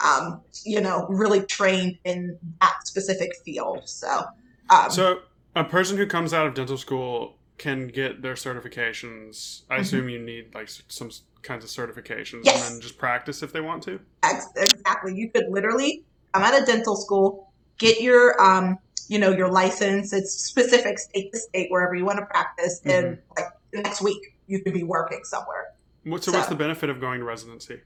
um, 0.00 0.40
you 0.64 0.80
know 0.80 1.06
really 1.08 1.42
trained 1.42 1.98
in 2.04 2.38
that 2.60 2.74
specific 2.86 3.30
field. 3.44 3.82
So, 3.88 4.24
um, 4.70 4.90
so 4.90 5.20
a 5.54 5.64
person 5.64 5.96
who 5.96 6.06
comes 6.06 6.32
out 6.32 6.46
of 6.46 6.54
dental 6.54 6.78
school 6.78 7.36
can 7.58 7.88
get 7.88 8.22
their 8.22 8.34
certifications. 8.34 9.62
I 9.70 9.76
Mhm. 9.76 9.80
assume 9.80 10.08
you 10.08 10.18
need 10.18 10.54
like 10.54 10.68
some 10.88 11.10
kinds 11.42 11.64
of 11.64 11.70
certifications, 11.70 12.44
Yes. 12.44 12.64
and 12.64 12.74
then 12.74 12.80
just 12.80 12.98
practice 12.98 13.42
if 13.42 13.52
they 13.52 13.60
want 13.60 13.82
to. 13.84 14.00
Exactly. 14.56 15.14
You 15.14 15.30
could 15.30 15.48
literally 15.48 16.04
come 16.32 16.42
out 16.42 16.58
of 16.58 16.66
dental 16.66 16.96
school, 16.96 17.52
get 17.78 18.00
your 18.00 18.40
um, 18.40 18.78
you 19.08 19.18
know, 19.18 19.30
your 19.30 19.48
license. 19.48 20.12
It's 20.12 20.32
specific 20.32 20.98
state 20.98 21.32
to 21.32 21.38
state 21.38 21.70
wherever 21.70 21.94
you 21.94 22.04
want 22.04 22.18
to 22.18 22.26
practice, 22.26 22.80
and 22.84 23.18
like 23.36 23.46
next 23.72 24.00
week 24.00 24.36
you 24.46 24.62
could 24.62 24.72
be 24.72 24.84
working 24.84 25.20
somewhere. 25.24 25.66
What, 26.04 26.24
so, 26.24 26.32
what's 26.32 26.48
the 26.48 26.54
benefit 26.54 26.90
of 26.90 27.00
going 27.00 27.20
to 27.20 27.24
residency? 27.24 27.80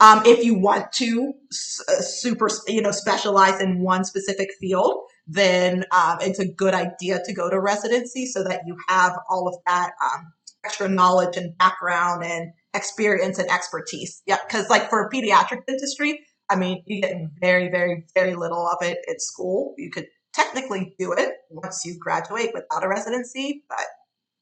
Um, 0.00 0.22
if 0.24 0.44
you 0.44 0.54
want 0.54 0.92
to 0.92 1.34
uh, 1.50 2.00
super, 2.00 2.48
you 2.68 2.80
know, 2.80 2.92
specialize 2.92 3.60
in 3.60 3.80
one 3.80 4.04
specific 4.04 4.50
field, 4.60 5.08
then 5.26 5.84
um, 5.90 6.18
it's 6.20 6.38
a 6.38 6.46
good 6.46 6.72
idea 6.72 7.20
to 7.24 7.34
go 7.34 7.50
to 7.50 7.60
residency 7.60 8.26
so 8.26 8.44
that 8.44 8.60
you 8.64 8.76
have 8.86 9.18
all 9.28 9.48
of 9.48 9.56
that 9.66 9.90
um, 10.02 10.32
extra 10.64 10.88
knowledge 10.88 11.36
and 11.36 11.56
background 11.58 12.24
and 12.24 12.52
experience 12.74 13.38
and 13.38 13.50
expertise. 13.50 14.22
Yeah, 14.26 14.38
because 14.46 14.68
like 14.68 14.90
for 14.90 15.08
pediatric 15.10 15.66
dentistry, 15.66 16.20
I 16.50 16.56
mean, 16.56 16.82
you 16.86 17.02
get 17.02 17.16
very, 17.40 17.68
very, 17.70 18.04
very 18.14 18.34
little 18.34 18.66
of 18.66 18.86
it 18.86 18.98
at 19.08 19.20
school. 19.20 19.74
You 19.76 19.90
could 19.90 20.06
technically 20.32 20.94
do 20.98 21.12
it 21.12 21.34
once 21.50 21.84
you 21.84 21.98
graduate 21.98 22.50
without 22.54 22.84
a 22.84 22.88
residency, 22.88 23.64
but 23.68 23.86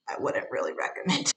I 0.09 0.21
wouldn't 0.21 0.47
really 0.51 0.73
recommend. 0.79 1.29
it. 1.29 1.33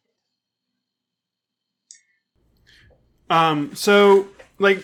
Um, 3.30 3.76
so 3.76 4.28
like, 4.58 4.84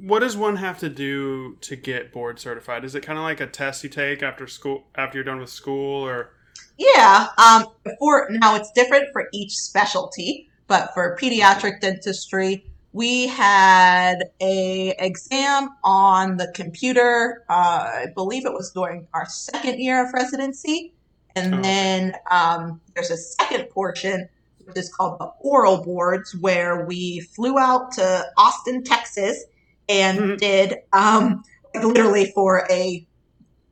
what 0.00 0.20
does 0.20 0.36
one 0.36 0.56
have 0.56 0.78
to 0.78 0.88
do 0.88 1.56
to 1.62 1.76
get 1.76 2.12
board 2.12 2.38
certified? 2.38 2.84
Is 2.84 2.94
it 2.94 3.00
kind 3.00 3.18
of 3.18 3.24
like 3.24 3.40
a 3.40 3.46
test 3.46 3.82
you 3.82 3.90
take 3.90 4.22
after 4.22 4.46
school 4.46 4.84
after 4.94 5.18
you're 5.18 5.24
done 5.24 5.40
with 5.40 5.50
school, 5.50 6.06
or 6.06 6.30
Yeah. 6.76 7.28
Um, 7.38 7.66
for 7.98 8.28
now, 8.30 8.54
it's 8.56 8.70
different 8.72 9.08
for 9.12 9.28
each 9.32 9.52
specialty, 9.52 10.48
but 10.66 10.92
for 10.94 11.16
pediatric 11.20 11.80
dentistry, 11.80 12.64
we 12.92 13.26
had 13.26 14.24
a 14.40 14.94
exam 14.98 15.70
on 15.82 16.36
the 16.36 16.50
computer. 16.54 17.44
Uh, 17.48 17.52
I 17.52 18.06
believe 18.14 18.46
it 18.46 18.52
was 18.52 18.70
during 18.70 19.06
our 19.14 19.26
second 19.26 19.80
year 19.80 20.06
of 20.06 20.12
residency, 20.12 20.92
and 21.36 21.54
Oh, 21.56 21.62
then 21.62 22.14
um, 22.30 22.80
there's 22.94 23.10
a 23.10 23.16
second 23.16 23.68
portion 23.70 24.28
which 24.64 24.76
is 24.78 24.90
called 24.94 25.18
the 25.18 25.26
oral 25.40 25.82
boards, 25.82 26.34
where 26.36 26.86
we 26.86 27.20
flew 27.20 27.58
out 27.58 27.92
to 27.92 28.24
Austin, 28.38 28.82
Texas, 28.82 29.44
and 29.90 30.18
Mhm. 30.18 30.38
did 30.38 30.76
um, 30.94 31.42
literally 31.74 32.32
for 32.34 32.66
a 32.70 33.06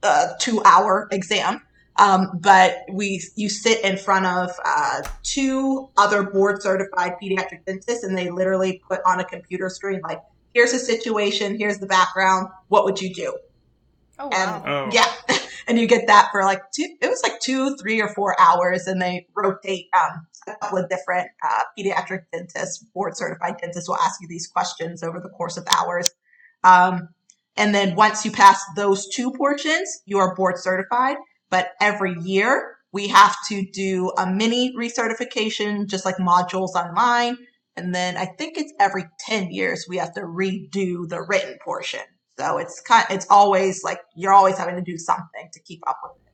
uh, 0.02 0.32
two-hour 0.40 1.08
exam. 1.12 1.62
Um, 1.96 2.30
but 2.40 2.84
we 2.90 3.22
you 3.36 3.48
sit 3.48 3.84
in 3.84 3.98
front 3.98 4.26
of 4.26 4.50
uh, 4.64 5.02
two 5.22 5.88
other 5.96 6.22
board 6.22 6.62
certified 6.62 7.14
pediatric 7.22 7.64
dentists, 7.66 8.02
and 8.02 8.16
they 8.16 8.30
literally 8.30 8.82
put 8.88 9.00
on 9.06 9.20
a 9.20 9.24
computer 9.24 9.68
screen 9.68 10.00
like, 10.02 10.20
"Here's 10.54 10.72
a 10.72 10.78
situation. 10.78 11.58
Here's 11.58 11.78
the 11.78 11.86
background. 11.86 12.48
What 12.68 12.84
would 12.84 13.00
you 13.00 13.12
do?" 13.12 13.36
Oh 14.18 14.30
And 14.32 14.66
Oh. 14.66 14.90
yeah, 14.92 15.12
and 15.66 15.78
you 15.78 15.86
get 15.86 16.06
that 16.06 16.28
for 16.32 16.44
like 16.44 16.62
two. 16.74 16.96
It 17.00 17.08
was 17.08 17.22
like 17.22 17.40
two, 17.40 17.76
three, 17.76 18.00
or 18.00 18.08
four 18.14 18.40
hours, 18.40 18.86
and 18.86 19.00
they 19.00 19.26
rotate. 19.36 19.88
Um, 19.92 20.26
a 20.48 20.56
couple 20.56 20.78
of 20.78 20.88
different 20.88 21.28
uh, 21.48 21.62
pediatric 21.78 22.24
dentists, 22.32 22.84
board 22.94 23.16
certified 23.16 23.56
dentists, 23.60 23.88
will 23.88 23.98
ask 23.98 24.20
you 24.20 24.26
these 24.26 24.48
questions 24.48 25.02
over 25.02 25.20
the 25.20 25.28
course 25.28 25.56
of 25.56 25.64
hours. 25.76 26.10
Um, 26.64 27.10
and 27.56 27.74
then 27.74 27.94
once 27.94 28.24
you 28.24 28.32
pass 28.32 28.60
those 28.76 29.08
two 29.08 29.30
portions, 29.32 30.02
you 30.06 30.18
are 30.18 30.34
board 30.34 30.58
certified. 30.58 31.16
But 31.52 31.72
every 31.82 32.16
year 32.22 32.78
we 32.92 33.08
have 33.08 33.36
to 33.48 33.62
do 33.72 34.10
a 34.16 34.26
mini 34.26 34.74
recertification, 34.74 35.86
just 35.86 36.06
like 36.06 36.16
modules 36.16 36.70
online. 36.70 37.36
And 37.76 37.94
then 37.94 38.16
I 38.16 38.24
think 38.24 38.56
it's 38.56 38.72
every 38.80 39.04
10 39.20 39.50
years 39.50 39.84
we 39.86 39.98
have 39.98 40.14
to 40.14 40.22
redo 40.22 41.06
the 41.06 41.22
written 41.28 41.58
portion. 41.62 42.00
So 42.38 42.56
it's 42.56 42.80
kind 42.80 43.04
it's 43.10 43.26
always 43.28 43.84
like 43.84 44.00
you're 44.16 44.32
always 44.32 44.56
having 44.56 44.76
to 44.76 44.80
do 44.80 44.96
something 44.96 45.50
to 45.52 45.60
keep 45.60 45.80
up 45.86 45.98
with 46.02 46.12
it. 46.26 46.32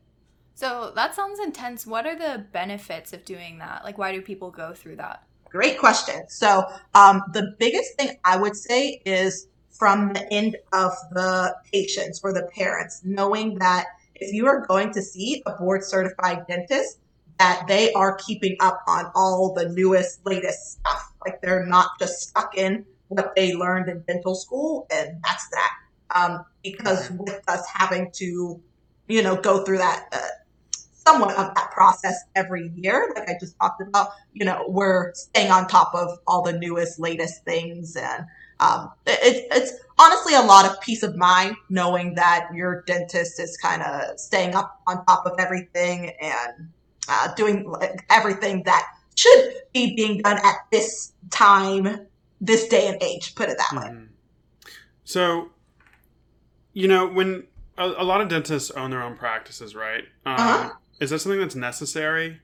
So 0.54 0.92
that 0.94 1.16
sounds 1.16 1.40
intense. 1.40 1.84
What 1.84 2.06
are 2.06 2.16
the 2.16 2.46
benefits 2.52 3.12
of 3.12 3.24
doing 3.24 3.58
that? 3.58 3.82
Like, 3.82 3.98
why 3.98 4.12
do 4.12 4.22
people 4.22 4.52
go 4.52 4.72
through 4.72 4.96
that? 4.96 5.24
Great 5.50 5.78
question. 5.78 6.28
So 6.28 6.62
um, 6.94 7.22
the 7.32 7.56
biggest 7.58 7.96
thing 7.98 8.16
I 8.24 8.36
would 8.36 8.54
say 8.54 9.02
is 9.04 9.48
from 9.70 10.12
the 10.12 10.32
end 10.32 10.56
of 10.72 10.92
the 11.10 11.56
patients 11.72 12.20
or 12.22 12.32
the 12.32 12.48
parents, 12.54 13.02
knowing 13.04 13.58
that 13.58 13.86
if 14.20 14.32
you 14.32 14.46
are 14.46 14.66
going 14.66 14.92
to 14.92 15.02
see 15.02 15.42
a 15.46 15.52
board 15.52 15.84
certified 15.84 16.46
dentist, 16.48 16.98
that 17.38 17.64
they 17.68 17.92
are 17.92 18.16
keeping 18.16 18.56
up 18.60 18.82
on 18.86 19.10
all 19.14 19.54
the 19.54 19.68
newest, 19.68 20.24
latest 20.26 20.72
stuff. 20.72 21.12
Like 21.24 21.40
they're 21.40 21.66
not 21.66 21.90
just 21.98 22.28
stuck 22.28 22.56
in 22.56 22.84
what 23.08 23.34
they 23.36 23.54
learned 23.54 23.88
in 23.88 24.02
dental 24.06 24.34
school, 24.34 24.86
and 24.92 25.22
that's 25.24 25.48
that. 25.50 25.70
Um, 26.14 26.44
because 26.62 27.10
with 27.10 27.42
us 27.48 27.64
having 27.72 28.10
to, 28.12 28.60
you 29.08 29.22
know, 29.22 29.36
go 29.36 29.64
through 29.64 29.78
that 29.78 30.06
uh, 30.12 30.18
somewhat 31.06 31.36
of 31.36 31.54
that 31.54 31.70
process 31.70 32.16
every 32.34 32.70
year, 32.74 33.12
like 33.14 33.28
I 33.28 33.36
just 33.38 33.58
talked 33.58 33.80
about, 33.80 34.10
you 34.32 34.44
know, 34.44 34.64
we're 34.68 35.12
staying 35.14 35.50
on 35.50 35.68
top 35.68 35.94
of 35.94 36.18
all 36.26 36.42
the 36.42 36.58
newest, 36.58 36.98
latest 36.98 37.44
things, 37.44 37.94
and 37.96 38.24
um, 38.60 38.90
it, 39.06 39.46
it's 39.50 39.72
honestly 39.98 40.34
a 40.34 40.40
lot 40.42 40.64
of 40.66 40.80
peace 40.80 41.02
of 41.02 41.16
mind 41.16 41.56
knowing 41.68 42.14
that 42.14 42.48
your 42.54 42.82
dentist 42.86 43.38
is 43.40 43.56
kind 43.56 43.82
of 43.82 44.18
staying 44.18 44.54
up 44.54 44.80
on 44.86 45.04
top 45.06 45.26
of 45.26 45.38
everything 45.38 46.10
and 46.20 46.68
uh, 47.08 47.34
doing 47.34 47.68
like, 47.70 48.04
everything 48.10 48.62
that 48.64 48.84
should 49.14 49.54
be 49.72 49.94
being 49.96 50.20
done 50.22 50.38
at 50.44 50.56
this 50.70 51.12
time, 51.30 52.06
this 52.40 52.68
day 52.68 52.88
and 52.88 53.02
age. 53.02 53.34
Put 53.34 53.48
it 53.48 53.58
that 53.58 53.80
way. 53.80 53.88
Mhm. 53.88 54.08
So, 55.04 55.50
you 56.72 56.86
know, 56.86 57.06
when 57.06 57.46
a, 57.76 57.86
a 57.86 58.04
lot 58.04 58.20
of 58.20 58.28
dentists 58.28 58.70
own 58.72 58.90
their 58.90 59.02
own 59.02 59.16
practices, 59.16 59.74
right? 59.74 60.04
Um, 60.26 60.34
Uh-huh. 60.38 60.70
Is 61.00 61.10
that 61.10 61.20
something 61.20 61.40
that's 61.40 61.54
necessary? 61.54 62.40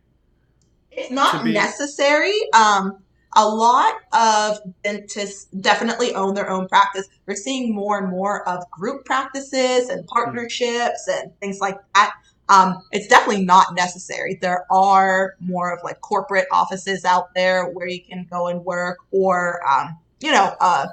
It's 0.90 1.10
not 1.10 1.44
be- 1.44 1.52
necessary. 1.52 2.34
Um, 2.54 3.02
a 3.36 3.48
lot 3.48 3.94
of 4.12 4.58
dentists 4.82 5.46
definitely 5.60 6.14
own 6.14 6.34
their 6.34 6.50
own 6.50 6.68
practice. 6.68 7.08
We're 7.26 7.34
seeing 7.36 7.74
more 7.74 7.98
and 7.98 8.08
more 8.10 8.48
of 8.48 8.68
group 8.70 9.04
practices 9.04 9.88
and 9.88 10.06
partnerships 10.06 11.08
and 11.08 11.38
things 11.40 11.60
like 11.60 11.78
that. 11.94 12.14
Um, 12.48 12.82
it's 12.92 13.06
definitely 13.06 13.44
not 13.44 13.74
necessary. 13.74 14.38
There 14.40 14.66
are 14.70 15.34
more 15.40 15.72
of 15.72 15.80
like 15.82 16.00
corporate 16.00 16.46
offices 16.52 17.04
out 17.04 17.34
there 17.34 17.66
where 17.70 17.88
you 17.88 18.02
can 18.02 18.26
go 18.30 18.48
and 18.48 18.64
work, 18.64 18.98
or 19.10 19.66
um, 19.66 19.98
you 20.20 20.30
know, 20.30 20.54
uh, 20.60 20.86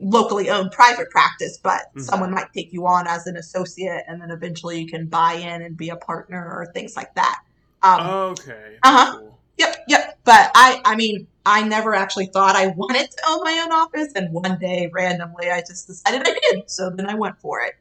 locally 0.00 0.50
owned 0.50 0.70
private 0.72 1.10
practice, 1.10 1.58
but 1.62 1.82
Mhm. 1.96 2.02
someone 2.02 2.30
might 2.32 2.52
take 2.52 2.72
you 2.72 2.86
on 2.86 3.06
as 3.06 3.26
an 3.26 3.36
associate, 3.36 4.04
and 4.08 4.20
then 4.20 4.30
eventually 4.30 4.80
you 4.80 4.88
can 4.88 5.06
buy 5.06 5.34
in 5.34 5.62
and 5.62 5.76
be 5.76 5.88
a 5.88 5.96
partner 5.96 6.44
or 6.44 6.66
things 6.72 6.96
like 6.96 7.14
that. 7.14 7.38
Um, 7.82 8.06
okay. 8.06 8.78
Uh-huh. 8.82 9.18
Cool. 9.18 9.37
Yep, 9.58 9.76
yep. 9.88 10.18
But 10.24 10.50
I, 10.54 10.80
I 10.84 10.94
mean, 10.96 11.26
I 11.46 11.62
never 11.62 11.94
actually 11.94 12.26
thought 12.26 12.56
I 12.56 12.66
wanted 12.76 13.10
to 13.10 13.16
own 13.28 13.40
my 13.44 13.62
own 13.64 13.72
office, 13.72 14.12
and 14.14 14.32
one 14.32 14.58
day, 14.58 14.90
randomly, 14.92 15.50
I 15.50 15.60
just 15.60 15.86
decided 15.86 16.22
I 16.26 16.38
did. 16.52 16.70
So 16.70 16.90
then 16.90 17.08
I 17.08 17.14
went 17.14 17.38
for 17.40 17.60
it. 17.62 17.74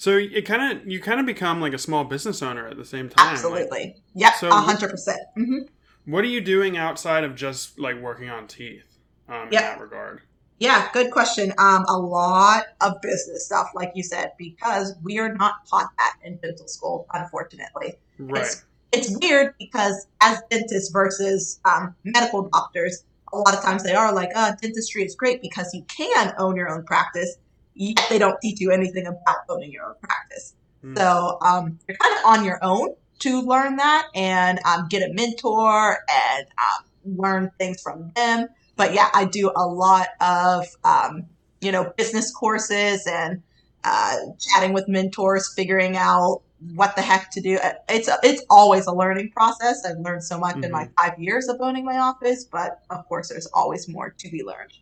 So 0.00 0.16
it 0.16 0.42
kind 0.46 0.78
of 0.78 0.86
you 0.86 1.00
kind 1.00 1.18
of 1.18 1.26
become 1.26 1.60
like 1.60 1.72
a 1.72 1.78
small 1.78 2.04
business 2.04 2.40
owner 2.42 2.68
at 2.68 2.76
the 2.76 2.84
same 2.84 3.08
time. 3.08 3.26
like, 3.26 3.34
Absolutely. 3.34 3.96
Yep, 4.14 4.34
So- 4.36 4.48
a 4.48 4.52
hundred 4.52 4.90
percent. 4.90 5.20
Mhm. 5.36 5.68
what 6.04 6.24
are 6.24 6.28
you 6.28 6.40
doing 6.40 6.76
outside 6.76 7.24
of 7.24 7.34
just 7.34 7.78
like 7.78 8.00
working 8.00 8.30
on 8.30 8.46
teeth? 8.46 8.84
Um, 9.28 9.48
Yep. 9.50 9.62
In 9.62 9.68
that 9.68 9.80
regard. 9.80 10.22
Yeah, 10.60 10.88
good 10.92 11.10
question. 11.12 11.52
Um, 11.58 11.84
a 11.88 11.96
lot 11.98 12.64
of 12.80 13.00
business 13.00 13.46
stuff, 13.46 13.70
like 13.74 13.92
you 13.94 14.02
said, 14.02 14.32
because 14.38 14.94
we 15.02 15.18
are 15.18 15.32
not 15.34 15.66
taught 15.68 15.90
that 15.98 16.16
in 16.24 16.36
dental 16.38 16.66
school, 16.66 17.06
unfortunately. 17.12 17.94
Right. 18.18 18.44
It's, 18.44 18.64
it's 18.92 19.16
weird 19.20 19.54
because 19.58 20.06
as 20.22 20.40
dentists 20.50 20.90
versus 20.90 21.60
um, 21.64 21.94
medical 22.04 22.48
doctors, 22.48 23.04
a 23.32 23.36
lot 23.36 23.54
of 23.54 23.62
times 23.62 23.82
they 23.82 23.94
are 23.94 24.12
like, 24.12 24.30
uh, 24.34 24.52
dentistry 24.60 25.04
is 25.04 25.14
great 25.14 25.42
because 25.42 25.72
you 25.74 25.84
can 25.84 26.32
own 26.38 26.56
your 26.56 26.70
own 26.70 26.84
practice, 26.84 27.36
yet 27.74 28.04
they 28.08 28.18
don't 28.18 28.40
teach 28.40 28.60
you 28.60 28.70
anything 28.70 29.06
about 29.06 29.36
owning 29.48 29.70
your 29.70 29.84
own 29.84 29.94
practice. 30.02 30.54
Hmm. 30.82 30.96
So 30.96 31.38
um, 31.42 31.78
you're 31.86 31.96
kind 31.98 32.18
of 32.18 32.24
on 32.26 32.44
your 32.44 32.58
own 32.62 32.94
to 33.20 33.42
learn 33.42 33.76
that 33.76 34.06
and 34.14 34.60
um, 34.64 34.86
get 34.88 35.08
a 35.08 35.12
mentor 35.12 35.98
and 36.10 36.46
um, 36.46 37.16
learn 37.16 37.50
things 37.58 37.82
from 37.82 38.12
them. 38.14 38.48
But 38.76 38.94
yeah, 38.94 39.08
I 39.12 39.24
do 39.24 39.50
a 39.54 39.66
lot 39.66 40.08
of 40.20 40.66
um, 40.84 41.26
you 41.60 41.72
know 41.72 41.92
business 41.96 42.32
courses 42.32 43.06
and 43.06 43.42
uh, 43.84 44.16
chatting 44.38 44.72
with 44.72 44.88
mentors, 44.88 45.52
figuring 45.54 45.96
out 45.96 46.42
what 46.74 46.96
the 46.96 47.02
heck 47.02 47.30
to 47.32 47.40
do. 47.40 47.58
It's 47.88 48.08
it's 48.22 48.44
always 48.50 48.86
a 48.86 48.92
learning 48.92 49.30
process. 49.30 49.84
I've 49.84 49.98
learned 49.98 50.24
so 50.24 50.38
much 50.38 50.56
in 50.56 50.70
my 50.70 50.88
five 50.98 51.18
years 51.18 51.48
of 51.48 51.60
owning 51.60 51.84
my 51.84 51.98
office, 51.98 52.44
but 52.44 52.80
of 52.90 53.06
course, 53.08 53.28
there's 53.28 53.46
always 53.46 53.88
more 53.88 54.10
to 54.10 54.30
be 54.30 54.42
learned. 54.42 54.72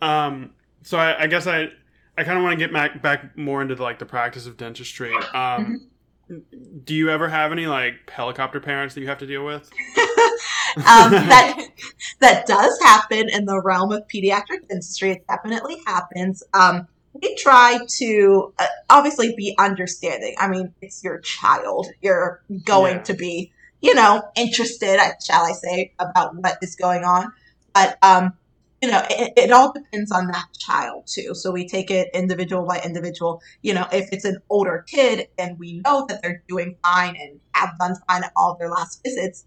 Um, 0.00 0.50
so 0.82 0.98
I, 0.98 1.24
I 1.24 1.26
guess 1.26 1.46
I 1.46 1.68
I 2.16 2.24
kind 2.24 2.38
of 2.38 2.44
want 2.44 2.58
to 2.58 2.64
get 2.64 2.72
back 2.72 3.02
back 3.02 3.36
more 3.36 3.60
into 3.62 3.74
the, 3.74 3.82
like 3.82 3.98
the 3.98 4.06
practice 4.06 4.46
of 4.46 4.56
dentistry. 4.56 5.14
Um, 5.32 5.88
do 6.84 6.94
you 6.94 7.10
ever 7.10 7.28
have 7.28 7.52
any 7.52 7.66
like 7.66 8.10
helicopter 8.10 8.60
parents 8.60 8.94
that 8.94 9.00
you 9.00 9.08
have 9.08 9.18
to 9.18 9.26
deal 9.26 9.44
with? 9.44 9.70
um, 10.76 11.10
that 11.10 11.68
that 12.20 12.46
does 12.46 12.78
happen 12.82 13.28
in 13.28 13.44
the 13.44 13.60
realm 13.60 13.92
of 13.92 14.06
pediatric 14.08 14.68
dentistry. 14.68 15.12
It 15.12 15.26
definitely 15.26 15.82
happens. 15.86 16.42
Um, 16.54 16.86
we 17.14 17.34
try 17.36 17.78
to 17.98 18.52
uh, 18.58 18.66
obviously 18.90 19.34
be 19.36 19.54
understanding. 19.58 20.34
I 20.38 20.48
mean, 20.48 20.74
it's 20.82 21.02
your 21.04 21.20
child. 21.20 21.88
You're 22.02 22.42
going 22.64 22.96
Yeah. 22.96 23.02
to 23.04 23.14
be, 23.14 23.52
you 23.80 23.94
know, 23.94 24.22
interested, 24.36 24.98
shall 25.24 25.44
I 25.44 25.52
say, 25.52 25.92
about 25.98 26.36
what 26.36 26.58
is 26.62 26.76
going 26.76 27.04
on. 27.04 27.32
But 27.74 27.98
um, 28.02 28.34
you 28.82 28.90
know, 28.90 29.02
it, 29.10 29.32
it 29.36 29.52
all 29.52 29.72
depends 29.72 30.12
on 30.12 30.26
that 30.28 30.46
child 30.58 31.06
too. 31.06 31.34
So 31.34 31.50
we 31.52 31.66
take 31.68 31.90
it 31.90 32.10
individual 32.14 32.66
by 32.66 32.80
individual. 32.84 33.40
You 33.62 33.74
know, 33.74 33.86
if 33.92 34.10
it's 34.12 34.24
an 34.24 34.38
older 34.50 34.84
kid 34.88 35.28
and 35.38 35.58
we 35.58 35.80
know 35.86 36.06
that 36.08 36.22
they're 36.22 36.42
doing 36.48 36.76
fine 36.84 37.16
and 37.16 37.40
have 37.54 37.78
done 37.78 37.94
fine 38.08 38.24
at 38.24 38.32
all 38.36 38.56
their 38.58 38.70
last 38.70 39.02
visits, 39.04 39.46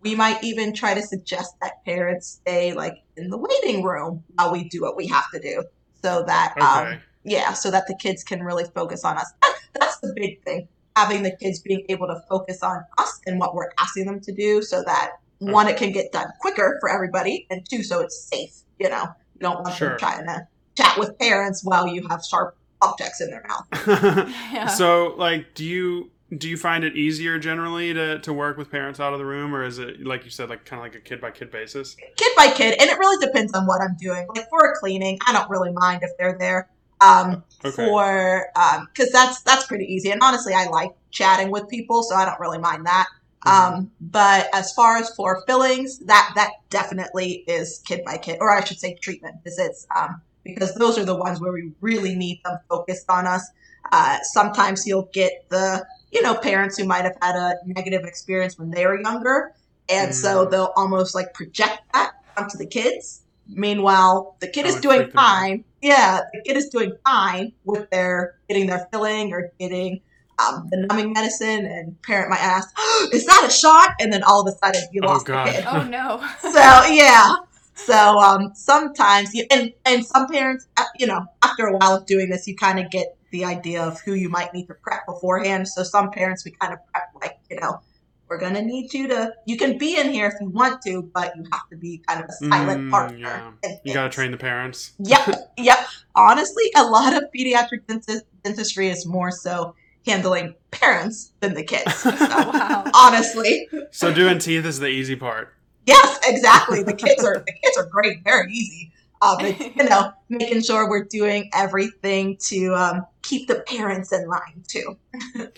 we 0.00 0.14
might 0.14 0.42
even 0.44 0.72
try 0.72 0.94
to 0.94 1.02
suggest 1.02 1.54
that 1.60 1.84
parents 1.84 2.40
stay 2.42 2.72
like 2.72 2.94
in 3.16 3.28
the 3.30 3.36
waiting 3.38 3.82
room 3.82 4.24
while 4.34 4.52
we 4.52 4.68
do 4.68 4.80
what 4.80 4.96
we 4.96 5.06
have 5.08 5.30
to 5.32 5.40
do 5.40 5.62
so 6.02 6.22
that 6.26 6.54
um, 6.60 6.98
yeah 7.24 7.52
so 7.52 7.70
that 7.70 7.86
the 7.86 7.94
kids 7.96 8.22
can 8.24 8.42
really 8.42 8.64
focus 8.74 9.04
on 9.04 9.16
us. 9.16 9.30
That's 9.78 9.98
the 9.98 10.12
big 10.16 10.42
thing 10.44 10.68
having 10.96 11.22
the 11.22 11.30
kids 11.36 11.60
being 11.60 11.84
able 11.88 12.06
to 12.08 12.20
focus 12.28 12.62
on 12.62 12.82
us 12.98 13.20
and 13.26 13.38
what 13.38 13.54
we're 13.54 13.70
asking 13.78 14.06
them 14.06 14.20
to 14.20 14.32
do 14.32 14.60
so 14.60 14.82
that 14.84 15.12
one 15.38 15.68
it 15.68 15.76
can 15.76 15.92
get 15.92 16.10
done 16.12 16.26
quicker 16.40 16.76
for 16.80 16.90
everybody 16.90 17.46
and 17.48 17.64
two 17.70 17.82
so 17.82 18.00
it's 18.00 18.20
safe 18.24 18.60
you 18.80 18.88
know? 18.88 19.04
You 19.34 19.40
don't 19.40 19.62
want 19.62 19.76
Sure. 19.76 19.90
them 19.90 19.98
trying 19.98 20.26
to 20.26 20.48
chat 20.76 20.98
with 20.98 21.16
parents 21.18 21.62
while 21.62 21.86
you 21.86 22.06
have 22.08 22.24
sharp 22.24 22.56
objects 22.82 23.20
in 23.20 23.30
their 23.30 23.44
mouth. 23.46 23.66
Yeah. 24.52 24.66
So 24.66 25.14
like, 25.16 25.54
do 25.54 25.64
you 25.64 26.10
do 26.36 26.48
you 26.48 26.56
find 26.56 26.84
it 26.84 26.96
easier 26.96 27.38
generally 27.38 27.92
to, 27.94 28.18
to 28.20 28.32
work 28.32 28.56
with 28.56 28.70
parents 28.70 29.00
out 29.00 29.12
of 29.12 29.18
the 29.18 29.24
room, 29.24 29.54
or 29.54 29.64
is 29.64 29.78
it 29.78 30.04
like 30.04 30.24
you 30.24 30.30
said, 30.30 30.48
like 30.48 30.64
kind 30.64 30.80
of 30.80 30.84
like 30.84 30.94
a 30.94 31.00
kid 31.00 31.20
by 31.20 31.30
kid 31.30 31.50
basis? 31.50 31.96
kid 32.16 32.32
by 32.36 32.48
kid, 32.48 32.76
and 32.80 32.90
it 32.90 32.98
really 32.98 33.24
depends 33.24 33.52
on 33.52 33.66
what 33.66 33.80
I'm 33.80 33.96
doing. 33.96 34.26
Like 34.34 34.48
for 34.48 34.70
a 34.70 34.78
cleaning, 34.78 35.18
I 35.26 35.32
don't 35.32 35.50
really 35.50 35.72
mind 35.72 36.02
if 36.02 36.10
they're 36.18 36.36
there. 36.38 36.68
Um, 37.00 37.42
Okay. 37.64 37.86
For 37.86 38.46
because 38.94 39.12
that's 39.12 39.42
that's 39.42 39.66
pretty 39.66 39.84
easy, 39.84 40.10
and 40.10 40.22
honestly, 40.22 40.54
I 40.54 40.66
like 40.66 40.92
chatting 41.10 41.50
with 41.50 41.68
people, 41.68 42.02
so 42.02 42.14
I 42.14 42.24
don't 42.24 42.40
really 42.40 42.58
mind 42.58 42.86
that. 42.86 43.06
Mm-hmm. 43.44 43.74
Um, 43.74 43.90
but 44.00 44.48
as 44.54 44.72
far 44.72 44.96
as 44.96 45.10
for 45.14 45.42
fillings, 45.46 45.98
that 46.00 46.32
that 46.36 46.52
definitely 46.70 47.44
is 47.46 47.82
kid 47.86 48.02
by 48.04 48.16
kid, 48.16 48.38
or 48.40 48.50
I 48.50 48.64
should 48.64 48.78
say 48.78 48.94
treatment 48.94 49.36
visits, 49.44 49.86
um, 49.94 50.22
because 50.42 50.74
those 50.74 50.96
are 50.96 51.04
the 51.04 51.14
ones 51.14 51.38
where 51.38 51.52
we 51.52 51.72
really 51.82 52.14
need 52.14 52.40
them 52.44 52.58
focused 52.68 53.10
on 53.10 53.26
us. 53.26 53.46
Uh, 53.92 54.18
sometimes 54.22 54.86
you'll 54.86 55.10
get 55.12 55.44
the 55.50 55.84
you 56.12 56.22
know 56.22 56.34
parents 56.34 56.78
who 56.78 56.84
might 56.84 57.02
have 57.04 57.16
had 57.22 57.36
a 57.36 57.54
negative 57.66 58.04
experience 58.04 58.58
when 58.58 58.70
they 58.70 58.86
were 58.86 59.00
younger, 59.00 59.52
and 59.88 60.14
so 60.14 60.46
Mm. 60.46 60.50
they'll 60.50 60.72
almost 60.76 61.14
like 61.14 61.32
project 61.34 61.80
that 61.94 62.12
onto 62.36 62.56
the 62.58 62.66
kids. 62.66 63.22
Meanwhile, 63.48 64.36
the 64.40 64.46
kid 64.48 64.64
Oh, 64.66 64.68
is 64.68 64.76
doing 64.80 65.00
freak 65.02 65.08
out. 65.16 65.26
fine. 65.26 65.64
Yeah, 65.82 66.20
the 66.32 66.40
kid 66.46 66.56
is 66.56 66.68
doing 66.68 66.92
fine 67.04 67.52
with 67.64 67.90
their 67.90 68.34
getting 68.48 68.66
their 68.66 68.86
filling 68.92 69.32
or 69.32 69.50
getting 69.58 70.00
um, 70.38 70.68
the 70.70 70.86
numbing 70.86 71.12
medicine, 71.12 71.66
and 71.66 72.00
parent 72.02 72.30
might 72.30 72.40
ask, 72.42 72.68
"Is 73.12 73.26
that 73.26 73.44
a 73.46 73.50
shot?" 73.52 73.90
And 74.00 74.12
then 74.12 74.22
all 74.22 74.40
of 74.46 74.46
a 74.54 74.56
sudden, 74.64 74.82
you 74.92 75.00
Oh, 75.04 75.08
lost 75.08 75.26
God. 75.26 75.46
the 75.48 75.52
kid. 75.52 75.64
oh 75.68 75.82
no. 75.82 76.24
So 76.40 76.84
yeah. 76.86 77.34
So 77.74 78.18
um, 78.18 78.52
sometimes 78.54 79.34
you 79.34 79.44
and 79.50 79.72
and 79.84 80.04
some 80.04 80.28
parents, 80.28 80.66
uh, 80.76 80.84
you 80.98 81.06
know, 81.06 81.24
after 81.42 81.66
a 81.66 81.76
while 81.76 81.94
of 81.96 82.06
doing 82.06 82.28
this, 82.30 82.46
you 82.46 82.54
kind 82.56 82.78
of 82.78 82.90
get 82.90 83.16
the 83.30 83.44
idea 83.44 83.82
of 83.82 84.00
who 84.00 84.14
you 84.14 84.28
might 84.28 84.52
need 84.54 84.66
to 84.66 84.74
prep 84.74 85.06
beforehand. 85.06 85.68
So 85.68 85.82
some 85.82 86.10
parents, 86.10 86.44
we 86.44 86.52
kind 86.52 86.72
of 86.72 86.78
prep 86.92 87.04
like, 87.20 87.38
you 87.50 87.58
know, 87.60 87.80
we're 88.28 88.38
gonna 88.38 88.62
need 88.62 88.92
you 88.94 89.08
to. 89.08 89.32
You 89.46 89.56
can 89.56 89.76
be 89.78 89.98
in 89.98 90.12
here 90.12 90.26
if 90.28 90.34
you 90.40 90.48
want 90.50 90.82
to, 90.82 91.02
but 91.14 91.34
you 91.36 91.44
have 91.52 91.68
to 91.70 91.76
be 91.76 92.02
kind 92.06 92.22
of 92.22 92.28
a 92.30 92.32
silent 92.32 92.80
Mm, 92.86 92.90
partner. 92.90 93.44
yeah. 93.64 93.76
You 93.84 93.92
got 93.94 94.04
to 94.04 94.08
train 94.10 94.30
the 94.30 94.36
parents. 94.36 94.92
Yep, 95.00 95.52
yep. 95.58 95.78
Honestly, 96.14 96.64
a 96.76 96.84
lot 96.84 97.14
of 97.16 97.24
pediatric 97.36 97.86
dentist, 97.88 98.24
dentistry 98.44 98.88
is 98.88 99.04
more 99.06 99.30
so 99.32 99.74
handling 100.06 100.54
parents 100.70 101.32
than 101.40 101.54
the 101.54 101.64
kids. 101.64 101.92
So, 102.02 102.28
Wow. 102.28 102.84
honestly, 102.94 103.68
so 103.90 104.12
doing 104.14 104.38
teeth 104.38 104.64
is 104.64 104.78
the 104.78 104.86
easy 104.88 105.16
part. 105.16 105.52
yes, 105.86 106.20
exactly. 106.24 106.82
The 106.90 106.92
kids 106.94 107.24
are 107.24 107.34
the 107.44 107.52
kids 107.64 107.76
are 107.76 107.86
great, 107.86 108.22
very 108.24 108.52
easy. 108.52 108.92
Um, 109.22 109.36
it's, 109.40 109.60
you 109.76 109.84
know, 109.88 110.12
making 110.30 110.62
sure 110.62 110.88
we're 110.88 111.04
doing 111.04 111.50
everything 111.52 112.38
to 112.48 112.74
um, 112.74 113.06
keep 113.22 113.48
the 113.48 113.60
parents 113.66 114.12
in 114.12 114.26
line 114.28 114.64
too. 114.66 114.96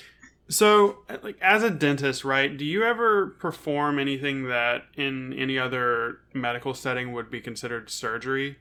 So, 0.48 0.98
like 1.22 1.38
as 1.40 1.62
a 1.62 1.70
dentist, 1.70 2.24
right? 2.24 2.54
Do 2.54 2.66
you 2.66 2.82
ever 2.82 3.28
perform 3.38 3.98
anything 3.98 4.48
that 4.48 4.82
in 4.96 5.32
any 5.32 5.58
other 5.58 6.18
medical 6.34 6.74
setting 6.74 7.12
would 7.12 7.30
be 7.30 7.40
considered 7.40 7.88
surgery? 7.88 8.58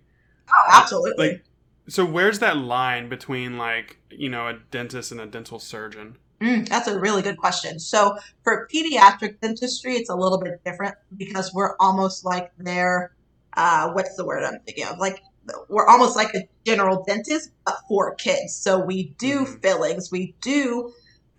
Oh, 0.49 0.69
absolutely. 0.71 1.27
Like, 1.27 1.43
so 1.89 2.05
where's 2.05 2.39
that 2.39 2.55
line 2.55 3.09
between 3.09 3.57
like 3.57 3.97
you 4.09 4.29
know 4.29 4.47
a 4.47 4.59
dentist 4.71 5.11
and 5.11 5.19
a 5.19 5.25
dental 5.25 5.59
surgeon? 5.59 6.17
Mm, 6.39 6.67
that's 6.67 6.87
a 6.87 6.97
really 6.97 7.21
good 7.21 7.37
question. 7.37 7.79
So 7.79 8.17
for 8.43 8.67
pediatric 8.73 9.41
dentistry, 9.41 9.95
it's 9.95 10.09
a 10.09 10.15
little 10.15 10.39
bit 10.39 10.63
different 10.63 10.95
because 11.17 11.53
we're 11.53 11.75
almost 11.79 12.25
like 12.25 12.51
their, 12.57 13.13
uh, 13.55 13.91
what's 13.91 14.15
the 14.15 14.25
word 14.25 14.43
I'm 14.43 14.59
thinking 14.65 14.85
of? 14.85 14.97
Like 14.97 15.21
we're 15.69 15.87
almost 15.87 16.15
like 16.15 16.33
a 16.35 16.47
general 16.65 17.03
dentist 17.07 17.51
but 17.65 17.77
for 17.87 18.15
kids. 18.15 18.55
So 18.55 18.79
we 18.79 19.15
do 19.17 19.41
Mhm. 19.45 19.61
fillings, 19.61 20.11
we 20.11 20.35
do 20.41 20.93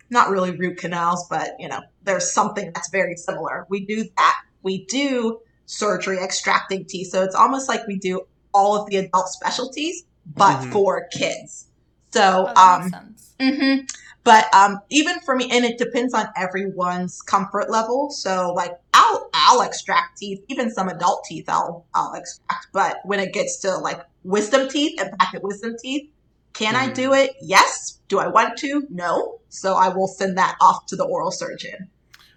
not 0.09 0.29
really 0.29 0.55
root 0.57 0.77
canals, 0.77 1.25
but 1.29 1.51
you 1.59 1.67
know, 1.67 1.81
there's 2.03 2.33
something 2.33 2.71
that's 2.73 2.89
very 2.91 3.15
similar. 3.15 3.65
We 3.69 3.85
do 3.85 4.05
that. 4.17 4.37
We 4.61 4.85
do 4.85 5.39
surgery, 5.65 6.19
extracting 6.19 6.85
teeth. 6.85 7.09
So 7.11 7.23
it's 7.23 7.35
almost 7.35 7.67
like 7.69 7.87
we 7.87 7.97
do 7.97 8.21
all 8.53 8.75
of 8.75 8.89
the 8.89 8.97
adult 8.97 9.29
specialties, 9.29 10.03
but 10.25 10.61
Mhm. 10.61 10.71
for 10.71 11.07
kids. 11.11 11.67
So, 12.13 12.47
Oh, 12.49 12.53
that 12.53 12.57
um, 12.57 12.81
makes 12.81 12.91
sense. 12.91 13.35
hmm 13.39 13.85
But 14.23 14.53
um, 14.53 14.79
even 14.89 15.19
for 15.21 15.35
me, 15.35 15.49
and 15.51 15.65
it 15.65 15.77
depends 15.77 16.13
on 16.13 16.27
everyone's 16.37 17.21
comfort 17.21 17.69
level. 17.69 18.09
So 18.11 18.53
like 18.53 18.73
I'll 19.03 19.29
I'll 19.33 19.61
extract 19.61 20.17
teeth, 20.17 20.43
even 20.47 20.71
some 20.71 20.89
adult 20.89 21.25
teeth 21.25 21.45
I'll 21.47 21.85
I'll 21.93 22.13
extract. 22.13 22.67
But 22.71 22.97
when 23.03 23.19
it 23.19 23.33
gets 23.33 23.57
to 23.61 23.77
like 23.77 24.01
wisdom 24.23 24.69
teeth 24.69 24.99
and 24.99 25.11
packet 25.17 25.43
wisdom 25.43 25.75
teeth, 25.81 26.09
can 26.53 26.75
I 26.75 26.91
do 26.91 27.13
it? 27.13 27.31
Yes. 27.41 27.99
Do 28.07 28.19
I 28.19 28.27
want 28.27 28.57
to? 28.59 28.85
No. 28.89 29.39
So 29.49 29.73
I 29.73 29.89
will 29.89 30.07
send 30.07 30.37
that 30.37 30.55
off 30.61 30.85
to 30.87 30.95
the 30.95 31.03
oral 31.03 31.31
surgeon. 31.31 31.89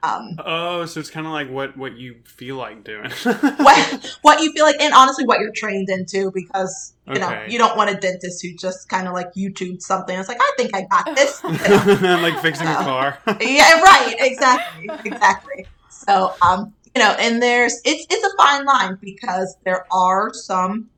Um, 0.03 0.37
Oh, 0.39 0.87
so 0.87 1.01
it's 1.01 1.11
kind 1.11 1.27
of 1.27 1.33
like 1.33 1.51
what 1.51 1.77
what 1.77 1.97
you 1.97 2.17
feel 2.25 2.57
like 2.57 2.85
doing. 2.85 3.11
what 3.23 4.19
what 4.23 4.41
you 4.41 4.53
feel 4.53 4.65
like, 4.65 4.81
and 4.81 4.95
honestly, 4.95 5.25
what 5.25 5.41
you're 5.41 5.53
trained 5.53 5.89
into, 5.89 6.31
because 6.33 6.95
you 7.07 7.19
know 7.19 7.45
you 7.49 7.59
don't 7.59 7.77
want 7.77 7.91
a 7.91 7.95
dentist 7.95 8.43
who 8.43 8.55
just 8.55 8.89
kind 8.89 9.09
of 9.09 9.15
like 9.15 9.33
YouTube 9.35 9.81
something. 9.81 10.19
It's 10.19 10.29
like 10.29 10.39
I 10.41 10.53
think 10.57 10.75
I 10.75 10.83
got 10.83 11.17
this. 11.17 11.43
You 11.43 11.51
know? 12.01 12.21
like 12.23 12.41
fixing 12.41 12.67
a 12.67 12.75
car. 12.75 13.19
yeah, 13.41 13.81
right. 13.81 14.15
Exactly. 14.19 14.91
Exactly. 15.05 15.67
So, 16.09 16.37
um, 16.42 16.75
you 16.95 17.03
know, 17.03 17.14
and 17.19 17.42
there's 17.42 17.81
it's 17.85 18.07
it's 18.11 18.27
a 18.27 18.37
fine 18.37 18.64
line 18.64 18.99
because 19.01 19.57
there 19.64 19.87
are 19.92 20.33
some 20.33 20.90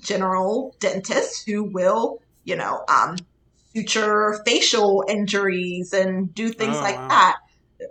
general 0.00 0.76
dentists 0.80 1.42
who 1.44 1.64
will, 1.64 2.20
you 2.44 2.56
know, 2.56 2.84
um, 2.88 3.26
suture 3.74 4.40
facial 4.46 5.04
injuries 5.08 5.92
and 5.92 6.34
do 6.34 6.50
things 6.50 6.80
Oh, 6.80 6.84
like 6.84 6.96
wow. 6.96 7.08
that. 7.08 7.36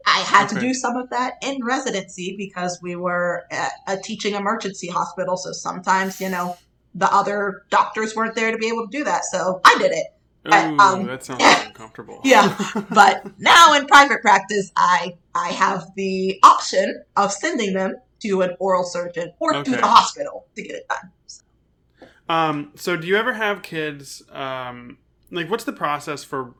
I 0.06 0.20
had 0.20 0.50
to 0.50 0.60
do 0.60 0.74
some 0.74 0.98
of 0.98 1.10
that 1.10 1.36
in 1.44 1.64
residency 1.64 2.36
because 2.38 2.80
we 2.82 2.96
were 2.96 3.46
at 3.52 3.72
a 3.88 3.98
teaching 3.98 4.36
emergency 4.36 4.88
hospital. 4.88 5.38
So 5.38 5.52
sometimes, 5.52 6.20
you 6.22 6.30
know, 6.30 6.58
the 6.94 7.12
other 7.14 7.64
doctors 7.70 8.16
weren't 8.16 8.36
there 8.36 8.52
to 8.52 8.58
be 8.58 8.68
able 8.68 8.88
to 8.88 8.98
do 8.98 9.04
that. 9.06 9.26
So 9.26 9.62
I 9.66 9.78
did 9.80 9.92
it. 9.92 10.08
Ooh, 10.54 10.80
um, 10.80 11.06
that 11.08 11.24
sounds 11.24 11.44
uncomfortable. 11.66 12.22
Yeah. 12.26 12.56
but 12.90 13.24
now 13.40 13.74
in 13.74 13.86
private 13.88 14.22
practice, 14.22 14.72
I 14.76 15.18
I 15.34 15.50
have 15.50 15.86
the 15.96 16.40
option 16.44 17.04
of 17.16 17.32
sending 17.32 17.74
them 17.74 17.96
to 18.22 18.42
an 18.42 18.56
oral 18.60 18.84
surgeon 18.84 19.32
or 19.40 19.64
to 19.64 19.72
the 19.72 19.82
hospital 19.82 20.46
to 20.56 20.62
get 20.62 20.76
it 20.76 20.88
done. 20.90 22.10
Um, 22.28 22.72
so 22.76 22.96
do 22.96 23.08
you 23.08 23.16
ever 23.16 23.34
have 23.34 23.62
kids? 23.64 24.22
Um, 24.32 24.98
like, 25.32 25.50
what's 25.50 25.64
the 25.64 25.74
process 25.74 26.24
for 26.24 26.54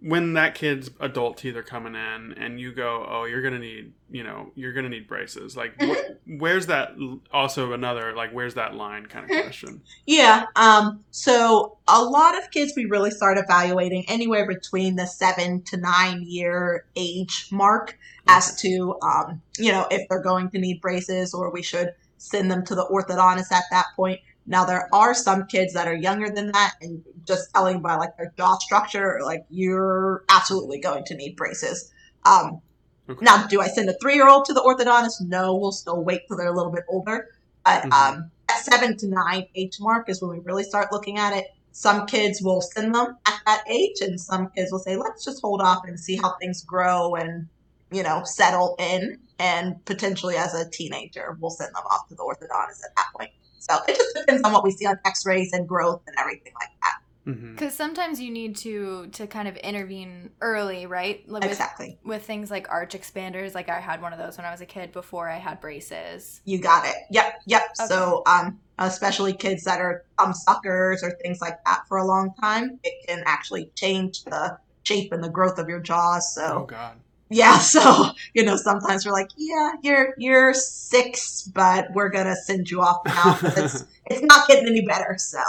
when 0.00 0.34
that 0.34 0.54
kid's 0.54 0.90
adult 1.00 1.36
teeth 1.36 1.56
are 1.56 1.62
coming 1.62 1.94
in 1.94 2.32
and 2.34 2.60
you 2.60 2.72
go 2.72 3.04
oh 3.08 3.24
you're 3.24 3.42
gonna 3.42 3.58
need 3.58 3.92
you 4.10 4.22
know 4.22 4.50
you're 4.54 4.72
gonna 4.72 4.88
need 4.88 5.08
braces 5.08 5.56
like 5.56 5.74
wh- 5.82 6.38
where's 6.38 6.66
that 6.66 6.92
also 7.32 7.72
another 7.72 8.14
like 8.14 8.30
where's 8.32 8.54
that 8.54 8.74
line 8.74 9.06
kind 9.06 9.24
of 9.24 9.42
question 9.42 9.82
Yeah. 10.06 10.46
Um, 10.56 11.04
so 11.10 11.78
a 11.86 12.02
lot 12.02 12.36
of 12.38 12.50
kids 12.50 12.72
we 12.76 12.86
really 12.86 13.10
start 13.10 13.38
evaluating 13.38 14.04
anywhere 14.08 14.46
between 14.46 14.96
the 14.96 15.06
seven 15.06 15.62
to 15.64 15.76
nine 15.76 16.22
year 16.26 16.86
age 16.96 17.48
mark 17.50 17.98
as 18.26 18.60
to 18.62 18.96
um, 19.02 19.42
you 19.58 19.72
know, 19.72 19.86
if 19.90 20.08
they're 20.08 20.22
going 20.22 20.50
to 20.50 20.58
need 20.58 20.80
braces 20.80 21.34
or 21.34 21.50
we 21.50 21.62
should 21.62 21.92
send 22.18 22.50
them 22.50 22.64
to 22.66 22.74
the 22.74 22.86
orthodontist 22.86 23.52
at 23.52 23.64
that 23.70 23.86
point. 23.96 24.20
Now 24.48 24.64
there 24.64 24.88
are 24.92 25.14
some 25.14 25.46
kids 25.46 25.74
that 25.74 25.86
are 25.86 25.94
younger 25.94 26.30
than 26.30 26.50
that 26.52 26.74
and 26.80 27.02
just 27.26 27.50
telling 27.54 27.82
by 27.82 27.96
like 27.96 28.16
their 28.16 28.32
jaw 28.36 28.56
structure, 28.56 29.20
like 29.22 29.42
you're 29.50 30.24
absolutely 30.30 30.80
going 30.80 31.04
to 31.04 31.14
need 31.14 31.36
braces. 31.36 31.92
Um, 32.24 32.62
Okay. 33.10 33.24
now, 33.24 33.46
do 33.46 33.60
I 33.62 33.68
send 33.68 33.88
a 33.88 33.96
three 34.02 34.14
year 34.16 34.28
old 34.28 34.44
to 34.46 34.52
the 34.52 34.60
orthodontist? 34.60 35.20
No, 35.22 35.56
we'll 35.56 35.72
still 35.72 36.04
wait 36.04 36.22
till 36.28 36.36
they're 36.36 36.52
a 36.52 36.56
little 36.56 36.72
bit 36.72 36.84
older. 36.88 37.26
But 37.64 37.84
Mhm. 37.84 37.92
um, 37.92 38.30
at 38.50 38.64
seven 38.64 38.96
to 38.98 39.08
nine 39.08 39.46
age 39.54 39.76
mark 39.80 40.10
is 40.10 40.20
when 40.20 40.30
we 40.30 40.40
really 40.44 40.64
start 40.64 40.92
looking 40.92 41.18
at 41.18 41.34
it. 41.34 41.46
Some 41.72 42.06
kids 42.06 42.42
will 42.42 42.60
send 42.60 42.94
them 42.94 43.16
at 43.26 43.40
that 43.46 43.64
age, 43.68 44.00
and 44.00 44.20
some 44.20 44.50
kids 44.54 44.70
will 44.72 44.78
say, 44.80 44.96
let's 44.96 45.24
just 45.24 45.40
hold 45.40 45.62
off 45.62 45.82
and 45.84 45.98
see 45.98 46.16
how 46.16 46.34
things 46.40 46.62
grow 46.64 47.14
and, 47.14 47.48
you 47.90 48.02
know, 48.02 48.24
settle 48.24 48.76
in. 48.78 49.18
And 49.38 49.84
potentially 49.86 50.36
as 50.36 50.54
a 50.54 50.68
teenager, 50.70 51.36
we'll 51.40 51.50
send 51.50 51.74
them 51.74 51.84
off 51.90 52.08
to 52.08 52.14
the 52.14 52.22
orthodontist 52.22 52.84
at 52.84 52.94
that 52.96 53.06
point. 53.16 53.30
So 53.58 53.76
it 53.88 53.96
just 53.96 54.14
depends 54.16 54.42
on 54.42 54.52
what 54.52 54.64
we 54.64 54.70
see 54.70 54.86
on 54.86 54.98
x 55.04 55.24
rays 55.26 55.52
and 55.52 55.68
growth 55.68 56.02
and 56.06 56.16
everything 56.18 56.52
like 56.60 56.70
that. 56.82 57.32
hmm 57.32 57.52
Because 57.54 57.74
sometimes 57.74 58.20
you 58.20 58.30
need 58.30 58.56
to 58.58 59.08
to 59.08 59.26
kind 59.26 59.48
of 59.48 59.56
intervene 59.56 60.30
early, 60.40 60.86
right? 60.86 61.28
Like 61.28 61.42
With, 61.42 61.50
Exactly. 61.52 61.98
with 62.04 62.24
things 62.24 62.50
like 62.50 62.70
arch 62.70 62.94
expanders. 62.94 63.54
Like 63.54 63.68
I 63.68 63.80
had 63.80 64.00
one 64.00 64.12
of 64.12 64.18
those 64.18 64.36
when 64.38 64.46
I 64.46 64.50
was 64.50 64.60
a 64.60 64.66
kid 64.66 64.92
before 64.92 65.28
I 65.28 65.38
had 65.38 65.60
braces. 65.60 66.40
You 66.44 66.58
got 66.60 66.86
it. 66.86 66.96
Yep, 67.10 67.34
yep. 67.46 67.62
Okay. 67.80 67.86
So, 67.88 68.22
um, 68.26 68.58
especially 68.78 69.32
kids 69.34 69.64
that 69.64 69.80
are 69.80 70.04
thumb 70.18 70.32
suckers 70.32 71.02
or 71.02 71.10
things 71.22 71.40
like 71.40 71.56
that 71.66 71.80
for 71.88 71.98
a 71.98 72.06
long 72.06 72.32
time, 72.40 72.78
it 72.84 72.94
can 73.08 73.22
actually 73.26 73.70
change 73.74 74.22
the 74.24 74.56
shape 74.84 75.12
and 75.12 75.22
the 75.22 75.28
growth 75.28 75.58
of 75.58 75.68
your 75.68 75.80
jaws. 75.80 76.32
oh 76.38 76.48
So, 76.60 76.64
god 76.66 76.96
yeah. 77.30 77.58
So, 77.74 78.10
you 78.34 78.44
know, 78.44 78.56
sometimes 78.56 79.04
we're 79.06 79.12
like, 79.12 79.30
yeah, 79.36 79.72
you're 79.82 80.14
you're 80.18 80.54
six, 80.54 81.42
but 81.54 81.88
we're 81.92 82.08
gonna 82.10 82.36
send 82.36 82.70
you 82.70 82.80
off 82.80 82.98
now 83.06 83.34
'cause 83.40 83.56
it's 83.58 83.84
it's 84.06 84.22
not 84.22 84.48
getting 84.48 84.66
any 84.68 84.84
better. 84.86 85.16
So, 85.18 85.40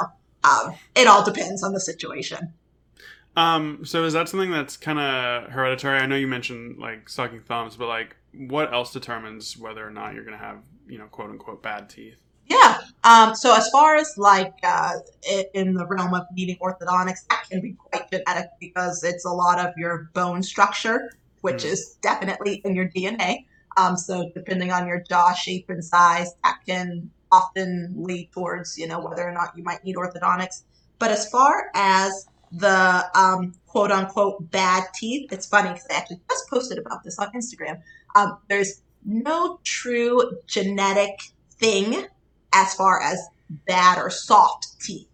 um, 0.43 0.75
it 0.95 1.07
all 1.07 1.23
depends 1.23 1.63
on 1.63 1.73
the 1.73 1.79
situation. 1.79 2.53
um 3.35 3.85
so 3.85 4.03
is 4.05 4.13
that 4.13 4.27
something 4.27 4.51
that's 4.51 4.75
kind 4.75 4.99
of 4.99 5.51
hereditary 5.51 5.99
i 5.99 6.05
know 6.07 6.15
you 6.15 6.27
mentioned 6.27 6.77
like 6.79 7.07
sucking 7.07 7.41
thumbs 7.41 7.75
but 7.75 7.87
like 7.87 8.15
what 8.33 8.73
else 8.73 8.91
determines 8.91 9.55
whether 9.57 9.85
or 9.87 9.91
not 9.91 10.13
you're 10.15 10.23
gonna 10.25 10.37
have 10.37 10.57
you 10.87 10.97
know 10.97 11.05
quote 11.05 11.29
unquote 11.29 11.61
bad 11.61 11.89
teeth 11.89 12.19
Yeah. 12.47 12.79
Um, 13.03 13.35
so 13.35 13.55
as 13.55 13.69
far 13.69 13.95
as 13.95 14.15
like 14.17 14.53
uh, 14.63 14.93
in 15.53 15.75
the 15.75 15.85
realm 15.85 16.15
of 16.15 16.23
needing 16.33 16.57
orthodontics, 16.57 17.27
that 17.29 17.45
can 17.49 17.61
be 17.61 17.73
quite 17.73 18.09
genetic 18.11 18.47
because 18.59 19.03
it's 19.03 19.23
a 19.25 19.29
lot 19.29 19.59
of 19.59 19.71
your 19.77 20.09
bone 20.15 20.41
structure, 20.41 21.11
which 21.41 21.63
Mm. 21.63 21.71
is 21.71 21.97
definitely 22.02 22.62
in 22.65 22.75
your 22.75 22.88
DNA. 22.89 23.45
Um, 23.78 23.95
so 23.97 24.30
depending 24.34 24.71
on 24.71 24.88
your 24.88 25.04
jaw 25.10 25.34
shape 25.34 25.65
and 25.69 25.84
size, 25.84 26.34
that 26.43 26.58
can 26.67 27.10
often 27.32 27.93
lead 27.95 28.32
towards 28.32 28.78
you 28.78 28.88
know 28.88 28.99
whether 28.99 29.28
or 29.28 29.32
not 29.32 29.52
you 29.56 29.63
might 29.63 29.84
need 29.84 29.95
orthodontics. 29.95 30.63
But 30.99 31.12
as 31.12 31.30
far 31.30 31.69
as 31.75 32.25
the 32.52 33.06
um, 33.15 33.54
quote 33.67 33.91
unquote 33.91 34.49
bad 34.52 34.86
teeth, 34.95 35.32
it's 35.32 35.45
funny 35.45 35.69
because 35.69 35.86
I 35.91 35.95
actually 35.95 36.21
just 36.30 36.49
posted 36.49 36.78
about 36.80 37.04
this 37.04 37.19
on 37.19 37.32
Instagram. 37.34 37.80
Um, 38.15 38.38
there's 38.49 38.82
no 39.06 39.60
true 39.63 40.32
genetic 40.47 41.19
thing 41.60 42.06
as 42.54 42.73
far 42.73 43.02
as 43.02 43.19
bad 43.67 43.97
or 43.99 44.10
soft 44.10 44.67
teeth. 44.82 45.08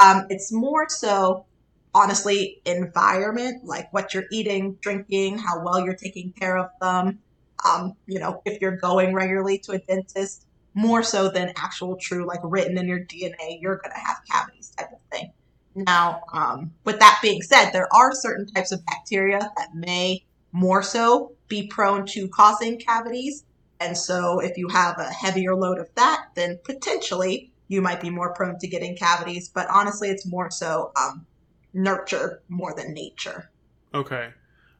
Um, 0.00 0.26
it's 0.30 0.50
more 0.52 0.86
so, 0.88 1.44
honestly, 1.94 2.60
environment, 2.64 3.64
like 3.64 3.92
what 3.92 4.14
you're 4.14 4.26
eating, 4.30 4.76
drinking, 4.80 5.38
how 5.38 5.62
well 5.62 5.84
you're 5.84 5.94
taking 5.94 6.32
care 6.32 6.58
of 6.58 6.70
them. 6.80 7.18
Um, 7.64 7.94
you 8.06 8.20
know, 8.20 8.42
if 8.44 8.60
you're 8.60 8.76
going 8.76 9.14
regularly 9.14 9.58
to 9.60 9.72
a 9.72 9.78
dentist, 9.78 10.46
more 10.74 11.02
so 11.02 11.28
than 11.28 11.52
actual 11.56 11.96
true, 11.96 12.26
like 12.26 12.40
written 12.44 12.78
in 12.78 12.86
your 12.86 13.00
DNA, 13.00 13.60
you're 13.60 13.76
going 13.76 13.92
to 13.92 13.98
have 13.98 14.18
cavities 14.30 14.72
type 14.78 14.92
of 14.92 14.98
thing. 15.10 15.32
Now, 15.74 16.22
um, 16.32 16.72
with 16.84 16.98
that 17.00 17.18
being 17.22 17.42
said, 17.42 17.70
there 17.70 17.88
are 17.94 18.12
certain 18.14 18.46
types 18.46 18.72
of 18.72 18.84
bacteria 18.86 19.38
that 19.56 19.74
may 19.74 20.24
more 20.52 20.82
so 20.82 21.32
be 21.48 21.66
prone 21.66 22.06
to 22.06 22.28
causing 22.28 22.78
cavities. 22.78 23.44
And 23.80 23.96
so, 23.96 24.40
if 24.40 24.56
you 24.56 24.68
have 24.68 24.98
a 24.98 25.04
heavier 25.04 25.54
load 25.54 25.78
of 25.78 25.88
that, 25.94 26.26
then 26.34 26.58
potentially 26.64 27.50
you 27.68 27.80
might 27.80 28.00
be 28.00 28.10
more 28.10 28.32
prone 28.34 28.58
to 28.58 28.66
getting 28.66 28.96
cavities. 28.96 29.48
But 29.48 29.68
honestly, 29.70 30.08
it's 30.08 30.26
more 30.26 30.50
so 30.50 30.90
um, 30.96 31.26
nurture 31.72 32.42
more 32.48 32.74
than 32.74 32.92
nature. 32.94 33.50
Okay. 33.94 34.30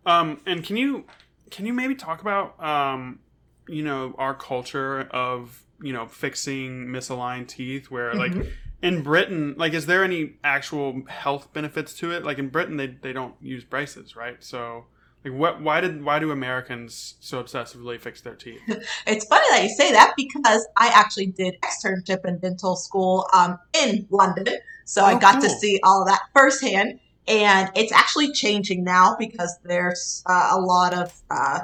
Um, 0.07 0.41
and 0.47 0.65
can 0.65 0.77
you 0.77 1.05
can 1.51 1.67
you 1.67 1.73
maybe 1.73 1.95
talk 1.95 2.21
about 2.21 2.63
um, 2.63 3.21
you 3.69 3.83
know 3.83 4.15
our 4.19 4.35
culture 4.35 5.01
of 5.11 5.63
you 5.83 5.93
know 5.93 6.07
fixing 6.07 6.87
misaligned 6.87 7.49
teeth 7.49 7.91
where 7.91 8.15
like 8.15 8.33
Mhm. 8.33 8.51
in 8.83 9.03
Britain 9.03 9.55
like 9.57 9.75
is 9.75 9.87
there 9.87 10.03
any 10.05 10.35
actual 10.43 11.03
health 11.09 11.53
benefits 11.53 11.95
to 11.95 12.11
it 12.11 12.25
like 12.25 12.39
in 12.39 12.49
Britain 12.49 12.77
they, 12.77 12.87
they 12.89 13.13
don't 13.13 13.35
use 13.41 13.65
braces 13.65 14.17
right 14.17 14.43
so 14.43 14.87
like 15.25 15.35
what 15.35 15.61
why 15.61 15.81
did 15.81 16.03
why 16.05 16.19
do 16.19 16.31
Americans 16.31 17.15
so 17.21 17.43
obsessively 17.43 18.01
fix 18.01 18.21
their 18.21 18.35
teeth 18.35 18.61
It's 19.07 19.25
funny 19.27 19.47
that 19.51 19.63
you 19.63 19.69
say 19.69 19.93
that 19.93 20.15
because 20.17 20.67
I 20.77 20.89
actually 20.95 21.27
did 21.27 21.55
externship 21.63 22.25
in 22.25 22.39
dental 22.39 22.77
school 22.77 23.29
um, 23.33 23.59
in 23.73 24.07
London. 24.11 24.49
So 24.89 25.05
I 25.05 25.15
Oh, 25.15 25.19
got 25.19 25.43
to 25.43 25.51
see 25.51 25.79
all 25.85 26.01
of 26.03 26.09
that 26.09 26.23
firsthand. 26.35 26.99
And 27.29 27.71
it's 27.77 27.93
actually 27.93 28.33
changing 28.33 28.85
now 28.85 29.17
because 29.19 29.55
there's 29.63 30.23
uh, 30.25 30.49
a 30.53 30.59
lot 30.59 30.95
of 30.95 31.13
uh, 31.31 31.61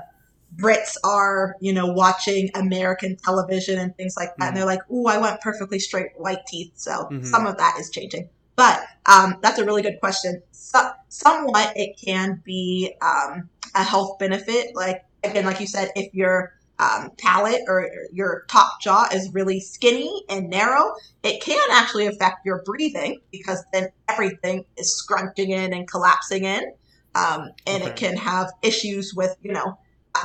Brits 0.55 0.97
are, 1.03 1.57
you 1.59 1.73
know, 1.73 1.87
watching 1.87 2.51
American 2.55 3.17
television 3.17 3.79
and 3.79 3.97
things 3.97 4.15
like 4.15 4.37
that. 4.37 4.49
And 4.49 4.57
they're 4.57 4.67
like, 4.67 4.83
ooh, 4.91 5.07
I 5.07 5.17
want 5.17 5.41
perfectly 5.41 5.79
straight 5.79 6.11
white 6.19 6.45
teeth. 6.47 6.73
So 6.77 7.09
Mhm. 7.11 7.25
some 7.25 7.47
of 7.47 7.57
that 7.57 7.77
is 7.81 7.89
changing. 7.89 8.29
But 8.57 8.85
um, 9.07 9.39
that's 9.43 9.59
a 9.59 9.65
really 9.65 9.81
good 9.81 9.99
question. 10.01 10.43
So, 10.53 10.91
somewhat 11.09 11.73
it 11.77 11.97
can 11.97 12.43
be 12.45 12.95
um, 13.01 13.49
a 13.75 13.83
health 13.83 14.19
benefit. 14.19 14.77
Like, 14.77 15.03
again, 15.25 15.47
like 15.47 15.61
you 15.61 15.67
said, 15.67 15.91
if 15.97 16.13
your 16.15 16.53
um, 16.79 17.11
palate 17.19 17.63
or 17.69 17.89
your 18.13 18.45
top 18.49 18.81
jaw 18.81 19.09
is 19.13 19.33
really 19.33 19.61
skinny 19.61 20.25
and 20.29 20.51
narrow, 20.51 20.93
it 21.23 21.41
can 21.41 21.69
actually 21.71 22.07
affect 22.07 22.45
your 22.45 22.63
breathing 22.65 23.21
because 23.31 23.65
then 23.73 23.89
everything 24.09 24.65
is 24.77 24.97
scrunching 24.97 25.51
in 25.51 25.73
and 25.73 25.89
collapsing 25.89 26.45
in. 26.45 26.73
Um, 27.15 27.53
and 27.67 27.85
it 27.85 27.95
can 27.95 28.17
have 28.17 28.51
issues 28.63 29.15
with, 29.15 29.37
you 29.43 29.53
know, 29.53 29.79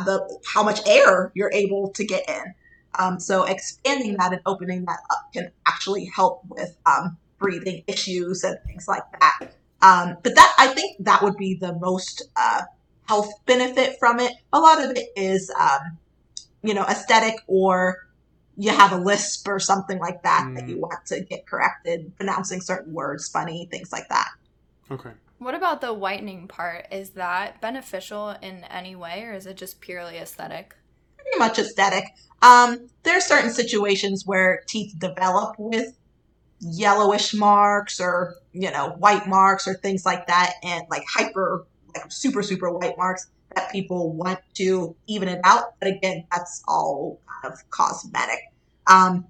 the 0.05 0.39
how 0.45 0.63
much 0.63 0.79
air 0.87 1.31
you're 1.35 1.51
able 1.51 1.89
to 1.91 2.05
get 2.05 2.27
in. 2.27 2.53
Um, 2.97 3.19
so 3.19 3.43
expanding 3.43 4.17
that 4.17 4.33
and 4.33 4.41
opening 4.47 4.85
that 4.85 4.99
up 5.11 5.31
can 5.31 5.51
actually 5.67 6.05
help 6.05 6.41
with 6.49 6.75
um, 6.87 7.15
breathing 7.37 7.83
issues 7.85 8.43
and 8.43 8.57
things 8.65 8.87
like 8.87 9.03
that. 9.19 9.53
Um, 9.81 10.17
but 10.23 10.35
that 10.35 10.55
I 10.57 10.67
think 10.67 10.97
that 11.05 11.21
would 11.21 11.37
be 11.37 11.53
the 11.53 11.73
most 11.73 12.23
uh, 12.35 12.63
health 13.07 13.31
benefit 13.45 13.97
from 13.99 14.19
it. 14.19 14.33
A 14.51 14.59
lot 14.59 14.83
of 14.83 14.91
it 14.91 15.09
is, 15.15 15.51
um, 15.59 15.97
you 16.63 16.73
know, 16.73 16.83
aesthetic 16.83 17.35
or 17.47 18.07
you 18.57 18.71
have 18.71 18.91
a 18.91 18.97
lisp 18.97 19.47
or 19.47 19.59
something 19.59 19.99
like 19.99 20.21
that 20.23 20.51
that 20.55 20.65
Mm. 20.65 20.69
you 20.69 20.79
want 20.79 21.05
to 21.07 21.21
get 21.21 21.47
corrected, 21.47 22.13
pronouncing 22.17 22.59
certain 22.61 22.93
words 22.93 23.29
funny, 23.29 23.67
things 23.71 23.91
like 23.91 24.07
that. 24.09 24.27
okay 24.91 25.11
What 25.37 25.55
about 25.55 25.79
the 25.79 25.93
whitening 25.93 26.47
part? 26.49 26.87
Is 26.91 27.11
that 27.11 27.61
beneficial 27.61 28.31
in 28.41 28.65
any 28.65 28.95
way, 28.97 29.23
or 29.23 29.31
is 29.33 29.45
it 29.45 29.55
just 29.55 29.79
purely 29.79 30.17
aesthetic? 30.17 30.75
pretty 31.17 31.39
much 31.39 31.59
aesthetic. 31.59 32.05
Um, 32.41 32.89
there 33.03 33.15
are 33.17 33.21
certain 33.21 33.51
situations 33.51 34.23
where 34.25 34.63
teeth 34.67 34.93
develop 34.99 35.55
with 35.57 35.95
yellowish 36.61 37.33
marks 37.33 38.01
or 38.01 38.35
you 38.51 38.69
know 38.71 38.89
white 38.97 39.27
marks 39.27 39.67
or 39.67 39.75
things 39.75 40.05
like 40.05 40.27
that, 40.27 40.53
and 40.63 40.83
like 40.89 41.03
hyper, 41.07 41.65
like 41.95 42.11
super 42.11 42.43
super 42.43 42.69
white 42.71 42.97
marks 42.97 43.27
that 43.59 43.71
people 43.71 44.13
want 44.13 44.39
to 44.55 44.95
even 45.07 45.27
it 45.27 45.39
out. 45.43 45.65
But 45.79 45.89
again, 45.89 46.25
that's 46.31 46.61
all 46.67 47.21
kind 47.41 47.53
of 47.53 47.59
cosmetic. 47.69 48.39
Um, 48.87 49.27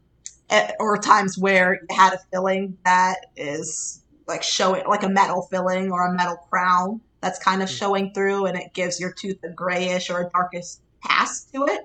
or 0.79 0.97
times 0.97 1.37
where 1.37 1.79
you 1.89 1.95
had 1.95 2.13
a 2.13 2.19
filling 2.31 2.77
that 2.85 3.17
is 3.35 4.03
like 4.27 4.43
showing 4.43 4.83
like 4.87 5.03
a 5.03 5.09
metal 5.09 5.47
filling 5.51 5.91
or 5.91 6.07
a 6.07 6.13
metal 6.15 6.37
crown 6.49 7.01
that's 7.21 7.39
kind 7.39 7.61
of 7.61 7.69
Hmm. 7.69 7.75
showing 7.75 8.13
through 8.13 8.45
and 8.45 8.57
it 8.57 8.73
gives 8.73 8.99
your 8.99 9.13
tooth 9.13 9.37
a 9.43 9.49
grayish 9.49 10.09
or 10.09 10.21
a 10.21 10.29
darkish 10.29 10.65
cast 11.05 11.51
to 11.53 11.65
it. 11.65 11.81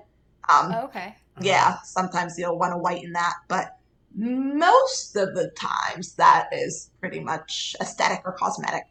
Um, 0.49 0.83
Okay. 0.85 1.15
yeah, 1.39 1.77
sometimes 1.83 2.37
you'll 2.37 2.57
want 2.57 2.73
to 2.73 2.77
whiten 2.77 3.11
that, 3.13 3.33
but 3.49 3.71
most 4.15 5.15
of 5.15 5.35
the 5.35 5.51
times 5.59 6.15
that 6.15 6.47
is 6.51 6.89
pretty 7.01 7.19
much 7.19 7.75
aesthetic 7.81 8.21
or 8.25 8.33
cosmetic. 8.33 8.83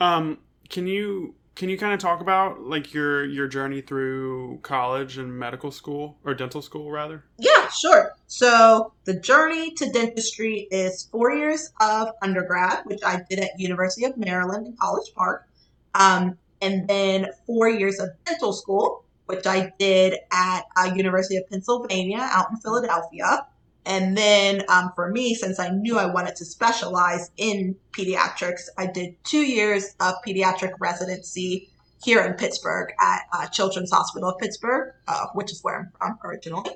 Um, 0.00 0.38
can 0.68 0.86
you 0.86 1.34
can 1.54 1.68
you 1.68 1.78
kind 1.78 1.94
of 1.94 2.00
talk 2.00 2.20
about 2.20 2.62
like 2.62 2.92
your 2.92 3.24
your 3.24 3.46
journey 3.46 3.80
through 3.80 4.58
college 4.62 5.18
and 5.18 5.32
medical 5.38 5.70
school 5.70 6.18
or 6.24 6.34
dental 6.34 6.60
school 6.60 6.90
rather? 6.90 7.24
Yeah, 7.38 7.68
sure. 7.68 8.12
So 8.26 8.92
the 9.04 9.14
journey 9.20 9.72
to 9.74 9.90
dentistry 9.90 10.66
is 10.70 11.08
four 11.10 11.32
years 11.32 11.72
of 11.80 12.08
undergrad, 12.22 12.84
which 12.84 13.00
I 13.04 13.22
did 13.28 13.38
at 13.38 13.50
University 13.58 14.04
of 14.04 14.16
Maryland 14.16 14.66
in 14.66 14.76
College 14.76 15.12
Park, 15.14 15.48
um, 15.94 16.36
and 16.60 16.88
then 16.88 17.28
four 17.46 17.68
years 17.68 18.00
of 18.00 18.10
dental 18.24 18.52
school, 18.52 19.04
which 19.26 19.46
I 19.46 19.72
did 19.78 20.18
at 20.32 20.64
uh, 20.76 20.92
University 20.94 21.36
of 21.36 21.48
Pennsylvania 21.48 22.28
out 22.32 22.50
in 22.50 22.56
Philadelphia. 22.56 23.46
And 23.86 24.16
then 24.16 24.62
um, 24.68 24.92
for 24.94 25.10
me, 25.10 25.34
since 25.34 25.58
I 25.60 25.68
knew 25.68 25.98
I 25.98 26.06
wanted 26.06 26.36
to 26.36 26.44
specialize 26.44 27.30
in 27.36 27.76
pediatrics, 27.92 28.62
I 28.78 28.86
did 28.86 29.22
two 29.24 29.42
years 29.42 29.94
of 30.00 30.14
pediatric 30.26 30.72
residency 30.80 31.68
here 32.02 32.20
in 32.22 32.34
Pittsburgh 32.34 32.92
at 33.00 33.22
uh, 33.32 33.46
Children's 33.48 33.90
Hospital 33.90 34.30
of 34.30 34.38
Pittsburgh, 34.38 34.92
uh, 35.08 35.26
which 35.34 35.52
is 35.52 35.62
where 35.62 35.92
I'm 36.00 36.16
from 36.16 36.30
originally. 36.30 36.70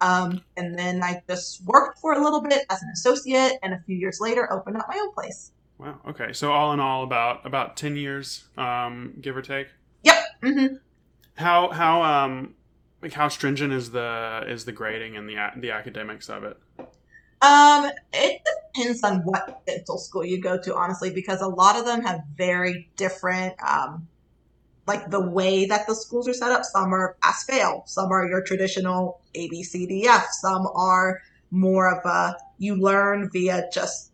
Um, 0.00 0.42
and 0.56 0.78
then 0.78 1.02
I 1.02 1.22
just 1.28 1.64
worked 1.64 1.98
for 1.98 2.12
a 2.12 2.22
little 2.22 2.42
bit 2.42 2.66
as 2.68 2.82
an 2.82 2.90
associate, 2.92 3.58
and 3.62 3.72
a 3.72 3.80
few 3.86 3.96
years 3.96 4.18
later, 4.20 4.52
opened 4.52 4.76
up 4.76 4.86
my 4.88 4.98
own 4.98 5.12
place. 5.12 5.52
Wow. 5.78 6.00
Okay. 6.08 6.32
So 6.32 6.52
all 6.52 6.72
in 6.72 6.80
all, 6.80 7.04
about 7.04 7.46
about 7.46 7.76
ten 7.76 7.96
years, 7.96 8.44
um, 8.56 9.14
give 9.20 9.36
or 9.36 9.42
take. 9.42 9.68
Yep. 10.02 10.24
hmm 10.42 10.66
How 11.36 11.70
how 11.70 12.02
um 12.02 12.54
like 13.04 13.12
how 13.12 13.28
stringent 13.28 13.72
is 13.72 13.90
the 13.90 14.44
is 14.48 14.64
the 14.64 14.72
grading 14.72 15.16
and 15.16 15.28
the 15.28 15.36
the 15.56 15.70
academics 15.70 16.28
of 16.28 16.42
it? 16.42 16.58
Um, 17.42 17.90
it 18.14 18.40
depends 18.74 19.04
on 19.04 19.18
what 19.18 19.60
dental 19.66 19.98
school 19.98 20.24
you 20.24 20.40
go 20.40 20.58
to, 20.62 20.74
honestly, 20.74 21.10
because 21.10 21.42
a 21.42 21.46
lot 21.46 21.76
of 21.76 21.84
them 21.84 22.00
have 22.02 22.22
very 22.34 22.88
different, 22.96 23.54
um, 23.62 24.08
like 24.86 25.10
the 25.10 25.20
way 25.20 25.66
that 25.66 25.86
the 25.86 25.94
schools 25.94 26.26
are 26.26 26.32
set 26.32 26.50
up. 26.50 26.64
Some 26.64 26.94
are 26.94 27.16
pass 27.22 27.44
fail, 27.44 27.82
some 27.86 28.10
are 28.10 28.26
your 28.26 28.40
traditional 28.42 29.20
A 29.34 29.48
B 29.48 29.62
C 29.62 29.86
D 29.86 30.08
F, 30.08 30.26
some 30.30 30.66
are 30.74 31.20
more 31.50 31.94
of 31.94 32.04
a 32.06 32.38
you 32.56 32.76
learn 32.76 33.28
via 33.30 33.68
just 33.70 34.10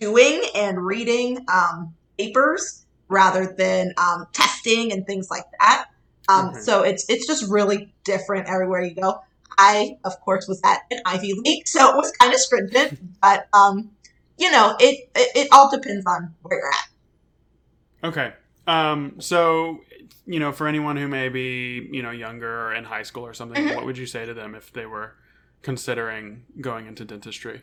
doing 0.00 0.42
and 0.56 0.84
reading 0.84 1.46
um, 1.46 1.94
papers 2.18 2.84
rather 3.06 3.54
than 3.56 3.94
um, 3.96 4.26
testing 4.32 4.90
and 4.90 5.06
things 5.06 5.30
like 5.30 5.44
that. 5.60 5.86
Um, 6.28 6.50
Okay. 6.50 6.60
So 6.60 6.82
it's 6.82 7.04
it's 7.08 7.26
just 7.26 7.50
really 7.50 7.92
different 8.04 8.48
everywhere 8.48 8.82
you 8.84 8.94
go. 8.94 9.20
I, 9.58 9.96
of 10.04 10.18
course, 10.20 10.48
was 10.48 10.60
at 10.64 10.80
an 10.90 11.00
Ivy 11.04 11.34
League, 11.44 11.66
so 11.68 11.90
it 11.90 11.96
was 11.96 12.10
kind 12.12 12.32
of 12.32 12.40
stringent, 12.40 12.98
but 13.20 13.48
um, 13.52 13.90
you 14.38 14.50
know, 14.50 14.76
it, 14.80 15.10
it 15.14 15.28
it 15.36 15.48
all 15.52 15.70
depends 15.70 16.06
on 16.06 16.34
where 16.42 16.58
you're 16.58 16.68
at. 16.72 18.08
Okay. 18.08 18.32
Um. 18.66 19.20
So 19.20 19.80
you 20.26 20.38
know, 20.38 20.52
for 20.52 20.66
anyone 20.68 20.96
who 20.96 21.08
may 21.08 21.28
be 21.28 21.88
you 21.92 22.02
know 22.02 22.10
younger 22.12 22.66
or 22.68 22.74
in 22.74 22.84
high 22.84 23.02
school 23.02 23.26
or 23.26 23.34
something, 23.34 23.62
Mhm. 23.62 23.74
what 23.74 23.84
would 23.84 23.98
you 23.98 24.06
say 24.06 24.24
to 24.24 24.32
them 24.34 24.54
if 24.54 24.72
they 24.72 24.86
were 24.86 25.14
considering 25.62 26.44
going 26.60 26.86
into 26.86 27.04
dentistry? 27.04 27.62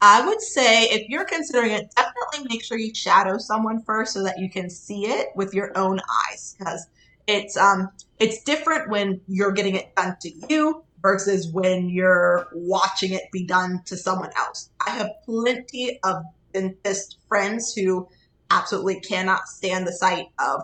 I 0.00 0.26
would 0.26 0.40
say 0.42 0.84
if 0.84 1.08
you're 1.08 1.24
considering 1.24 1.72
it, 1.72 1.90
definitely 1.96 2.48
make 2.50 2.62
sure 2.62 2.76
you 2.76 2.94
shadow 2.94 3.38
someone 3.38 3.82
first 3.82 4.12
so 4.12 4.22
that 4.24 4.38
you 4.38 4.50
can 4.50 4.68
see 4.68 5.06
it 5.06 5.28
with 5.34 5.54
your 5.54 5.76
own 5.78 6.00
eyes 6.30 6.54
because 6.58 6.86
it's 7.26 7.56
um 7.56 7.88
it's 8.18 8.42
different 8.44 8.90
when 8.90 9.20
you're 9.26 9.52
getting 9.52 9.74
it 9.76 9.94
done 9.96 10.16
to 10.22 10.30
you 10.48 10.84
versus 11.00 11.50
when 11.52 11.88
you're 11.88 12.46
watching 12.52 13.12
it 13.12 13.22
be 13.32 13.46
done 13.46 13.80
to 13.86 13.96
someone 13.96 14.30
else. 14.36 14.70
I 14.86 14.90
have 14.90 15.10
plenty 15.24 15.98
of 16.04 16.22
dentist 16.52 17.18
friends 17.28 17.72
who 17.74 18.08
absolutely 18.50 19.00
cannot 19.00 19.46
stand 19.48 19.86
the 19.86 19.92
sight 19.92 20.26
of 20.38 20.62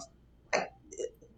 like 0.54 0.68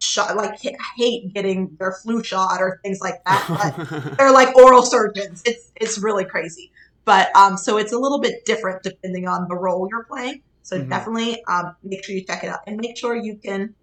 shot 0.01 0.37
like 0.37 0.59
hate 0.97 1.33
getting 1.35 1.77
their 1.79 1.93
flu 2.03 2.23
shot 2.23 2.61
or 2.61 2.81
things 2.85 2.99
like 3.01 3.17
that. 3.27 3.47
But 3.89 4.17
they're 4.19 4.33
like 4.33 4.55
oral 4.57 4.83
surgeons. 4.83 5.43
It's 5.45 5.71
it's 5.77 5.99
really 5.99 6.25
crazy. 6.25 6.71
But 7.05 7.35
um, 7.37 7.57
so 7.57 7.79
it's 7.79 7.93
a 7.93 7.99
little 7.99 8.21
bit 8.21 8.45
different 8.45 8.83
depending 8.83 9.27
on 9.27 9.47
the 9.49 9.57
role 9.57 9.89
you're 9.91 10.05
playing. 10.05 10.43
So 10.63 10.79
Mhm. 10.79 10.89
definitely 10.91 11.43
um, 11.49 11.75
make 11.83 12.05
sure 12.05 12.15
you 12.15 12.25
check 12.25 12.45
it 12.45 12.51
out 12.51 12.61
and 12.67 12.77
make 12.81 12.97
sure 12.97 13.17
you 13.17 13.39
can 13.45 13.75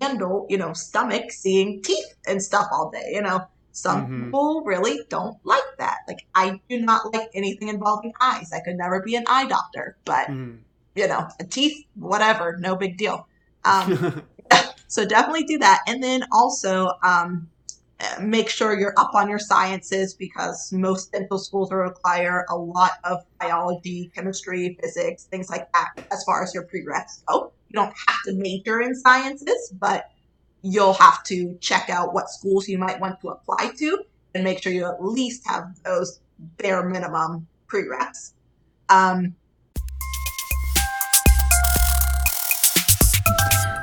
handle, 0.00 0.46
you 0.48 0.58
know, 0.58 0.72
stomach 0.72 1.30
seeing 1.30 1.82
teeth 1.82 2.06
and 2.26 2.42
stuff 2.42 2.66
all 2.72 2.90
day. 2.90 3.10
You 3.12 3.22
know, 3.22 3.40
some 3.72 4.06
Mhm. 4.06 4.24
people 4.24 4.62
really 4.64 5.00
don't 5.10 5.36
like 5.44 5.62
that. 5.78 5.98
Like 6.08 6.18
I 6.34 6.60
do 6.68 6.80
not 6.80 7.12
like 7.14 7.28
anything 7.34 7.68
involving 7.68 8.12
eyes. 8.20 8.50
I 8.52 8.60
could 8.60 8.76
never 8.76 9.02
be 9.02 9.16
an 9.16 9.24
eye 9.28 9.46
doctor, 9.46 9.96
but 10.04 10.28
Mhm. 10.28 10.64
you 10.94 11.06
know, 11.06 11.28
teeth, 11.50 11.76
whatever, 11.94 12.56
no 12.58 12.74
big 12.76 12.96
deal. 12.98 13.24
Um, 13.64 14.24
so 14.88 15.04
definitely 15.04 15.44
do 15.44 15.58
that. 15.58 15.80
And 15.86 16.02
then 16.02 16.24
also 16.32 16.90
um, 17.04 17.48
make 18.20 18.48
sure 18.48 18.78
you're 18.78 18.94
up 18.96 19.10
on 19.14 19.28
your 19.28 19.38
sciences 19.38 20.14
because 20.18 20.68
most 20.72 21.12
dental 21.12 21.38
schools 21.38 21.70
require 21.72 22.44
a 22.50 22.56
lot 22.56 22.92
of 23.04 23.18
biology, 23.40 24.10
chemistry, 24.14 24.76
physics, 24.82 25.26
things 25.30 25.48
like 25.50 25.66
that 25.74 25.88
as 26.12 26.22
far 26.24 26.42
as 26.42 26.54
your 26.54 26.64
prereqs 26.64 27.22
go. 27.28 27.52
You 27.68 27.80
don't 27.80 27.94
have 28.06 28.22
to 28.26 28.34
major 28.34 28.80
in 28.80 28.94
sciences, 28.94 29.72
but 29.78 30.10
you'll 30.62 30.94
have 30.94 31.22
to 31.24 31.56
check 31.60 31.90
out 31.90 32.14
what 32.14 32.30
schools 32.30 32.68
you 32.68 32.78
might 32.78 32.98
want 32.98 33.20
to 33.20 33.28
apply 33.28 33.70
to 33.78 34.02
and 34.34 34.44
make 34.44 34.62
sure 34.62 34.72
you 34.72 34.86
at 34.86 35.04
least 35.04 35.46
have 35.46 35.74
those 35.84 36.20
bare 36.56 36.88
minimum 36.88 37.46
prereqs. 37.68 38.32
Um, 38.88 39.34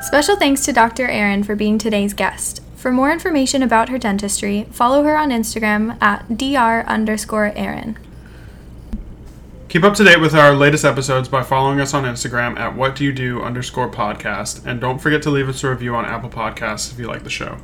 Special 0.01 0.35
thanks 0.37 0.63
to 0.65 0.71
Dr. 0.71 1.07
Erin 1.07 1.43
for 1.43 1.55
being 1.55 1.77
today's 1.77 2.13
guest. 2.13 2.61
For 2.75 2.91
more 2.91 3.11
information 3.11 3.63
about 3.63 3.89
her 3.89 3.97
dentistry, 3.97 4.65
follow 4.71 5.03
her 5.03 5.17
on 5.17 5.29
Instagram 5.29 6.01
at 6.01 6.37
dr 6.37 6.87
underscore 6.87 7.51
Erin. 7.55 7.97
Keep 9.67 9.83
up 9.83 9.95
to 9.95 10.05
date 10.05 10.21
with 10.21 10.33
our 10.33 10.55
latest 10.55 10.85
episodes 10.85 11.27
by 11.27 11.43
following 11.43 11.81
us 11.81 11.93
on 11.93 12.05
Instagram 12.05 12.57
at 12.57 12.73
what 12.75 12.95
do 12.95 13.03
you 13.03 13.11
do 13.11 13.41
underscore 13.41 13.89
podcast, 13.89 14.65
and 14.65 14.79
don't 14.79 14.99
forget 14.99 15.21
to 15.23 15.29
leave 15.29 15.49
us 15.49 15.63
a 15.65 15.69
review 15.69 15.93
on 15.95 16.05
Apple 16.05 16.29
Podcasts 16.29 16.93
if 16.93 16.99
you 16.99 17.07
like 17.07 17.23
the 17.23 17.29
show. 17.29 17.57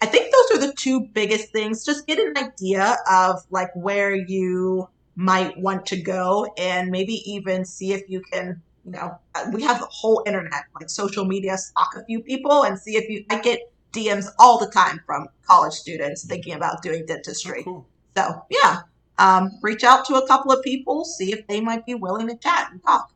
I 0.00 0.06
think 0.06 0.32
those 0.32 0.58
are 0.58 0.66
the 0.66 0.74
two 0.76 1.08
biggest 1.12 1.50
things. 1.50 1.84
Just 1.84 2.06
get 2.06 2.20
an 2.20 2.36
idea 2.36 2.98
of 3.10 3.42
like 3.50 3.74
where 3.74 4.14
you 4.14 4.88
might 5.16 5.58
want 5.58 5.86
to 5.86 5.96
go 6.00 6.52
and 6.56 6.90
maybe 6.90 7.14
even 7.28 7.64
see 7.64 7.92
if 7.92 8.08
you 8.08 8.20
can, 8.30 8.62
you 8.84 8.92
know, 8.92 9.18
uh, 9.34 9.50
we 9.52 9.62
have 9.62 9.80
the 9.80 9.88
whole 9.90 10.22
internet, 10.26 10.64
like 10.78 10.90
social 10.90 11.24
media, 11.24 11.56
stalk 11.56 11.94
a 11.96 12.04
few 12.04 12.20
people 12.20 12.64
and 12.64 12.78
see 12.78 12.96
if 12.96 13.08
you, 13.08 13.24
I 13.30 13.40
get 13.40 13.60
DMs 13.92 14.26
all 14.38 14.58
the 14.58 14.66
time 14.70 15.00
from 15.06 15.28
college 15.46 15.72
students 15.74 16.24
thinking 16.26 16.54
about 16.54 16.82
doing 16.82 17.02
Oh, 17.02 17.06
dentistry. 17.06 17.62
cool. 17.64 17.86
So 18.16 18.44
yeah, 18.50 18.82
um, 19.18 19.50
reach 19.62 19.84
out 19.84 20.04
to 20.06 20.16
a 20.16 20.26
couple 20.26 20.52
of 20.52 20.62
people, 20.62 21.04
see 21.04 21.32
if 21.32 21.46
they 21.46 21.60
might 21.60 21.86
be 21.86 21.94
willing 21.94 22.28
to 22.28 22.36
chat 22.36 22.68
and 22.70 22.82
talk. 22.82 23.10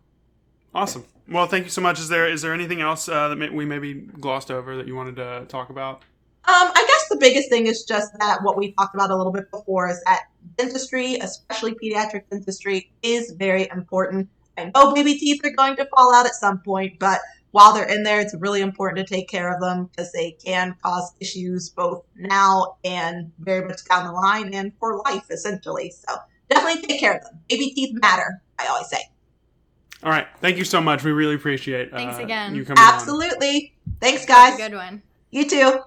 Awesome. 0.75 1.05
Well, 1.29 1.47
thank 1.47 1.65
you 1.65 1.71
so 1.71 1.83
much. 1.83 1.99
Is 1.99 2.09
there 2.09 2.27
is 2.29 2.43
there 2.43 2.55
anything 2.55 2.81
else 2.81 3.09
uh, 3.09 3.29
that 3.29 3.37
may, 3.37 3.51
we 3.51 3.65
maybe 3.67 3.95
glossed 3.95 4.51
over 4.51 4.77
that 4.77 4.87
you 4.87 4.95
wanted 4.97 5.17
to 5.17 5.45
talk 5.49 5.71
about? 5.71 6.03
Um, 6.45 6.71
I 6.75 6.85
guess 6.89 7.09
the 7.11 7.17
biggest 7.17 7.51
thing 7.51 7.67
is 7.67 7.85
just 7.85 8.19
that 8.19 8.43
what 8.43 8.57
we 8.57 8.73
talked 8.73 8.95
about 8.95 9.11
a 9.11 9.17
little 9.17 9.33
bit 9.33 9.51
before 9.51 9.91
is 9.91 10.03
that 10.07 10.23
dentistry, 10.57 11.17
especially 11.17 11.75
pediatric 11.75 12.23
dentistry, 12.31 12.91
is 13.03 13.33
very 13.33 13.69
important. 13.71 14.29
I 14.59 14.71
know 14.75 14.93
baby 14.95 15.15
teeth 15.17 15.41
are 15.45 15.51
going 15.51 15.77
to 15.77 15.87
fall 15.87 16.15
out 16.15 16.27
at 16.27 16.35
some 16.35 16.61
point, 16.61 16.99
but 16.99 17.21
while 17.51 17.73
they're 17.73 17.89
in 17.89 18.03
there, 18.03 18.21
it's 18.21 18.35
really 18.39 18.61
important 18.61 19.07
to 19.07 19.15
take 19.15 19.29
care 19.29 19.53
of 19.53 19.61
them 19.61 19.87
because 19.87 20.13
they 20.13 20.33
can 20.33 20.77
cause 20.83 21.13
issues 21.21 21.71
both 21.71 22.05
now 22.17 22.77
and 22.85 23.33
very 23.39 23.67
much 23.67 23.85
down 23.89 24.07
the 24.07 24.13
line 24.13 24.53
and 24.53 24.73
for 24.79 24.99
life, 24.99 25.31
essentially. 25.31 25.91
So 25.91 26.17
definitely 26.51 26.83
take 26.87 27.01
care 27.01 27.17
of 27.17 27.23
them. 27.23 27.41
Baby 27.49 27.71
teeth 27.71 27.97
matter, 28.03 28.43
I 28.59 28.67
always 28.67 28.89
say. 28.89 29.01
All 30.03 30.11
right. 30.11 30.27
Thank 30.41 30.59
you 30.59 30.65
so 30.65 30.81
much. 30.81 31.03
We 31.03 31.11
really 31.11 31.35
appreciate 31.35 31.93
uh, 31.93 31.97
Thanks 31.97 32.19
again. 32.19 32.55
you 32.55 32.65
coming 32.65 32.79
on. 32.79 32.95
Absolutely. 32.95 33.75
Thanks, 34.01 34.27
That's 34.27 34.51
guys. 34.51 34.61
a 34.61 34.69
good 34.69 34.77
one. 34.77 35.03
You 35.31 35.49
too. 35.49 35.81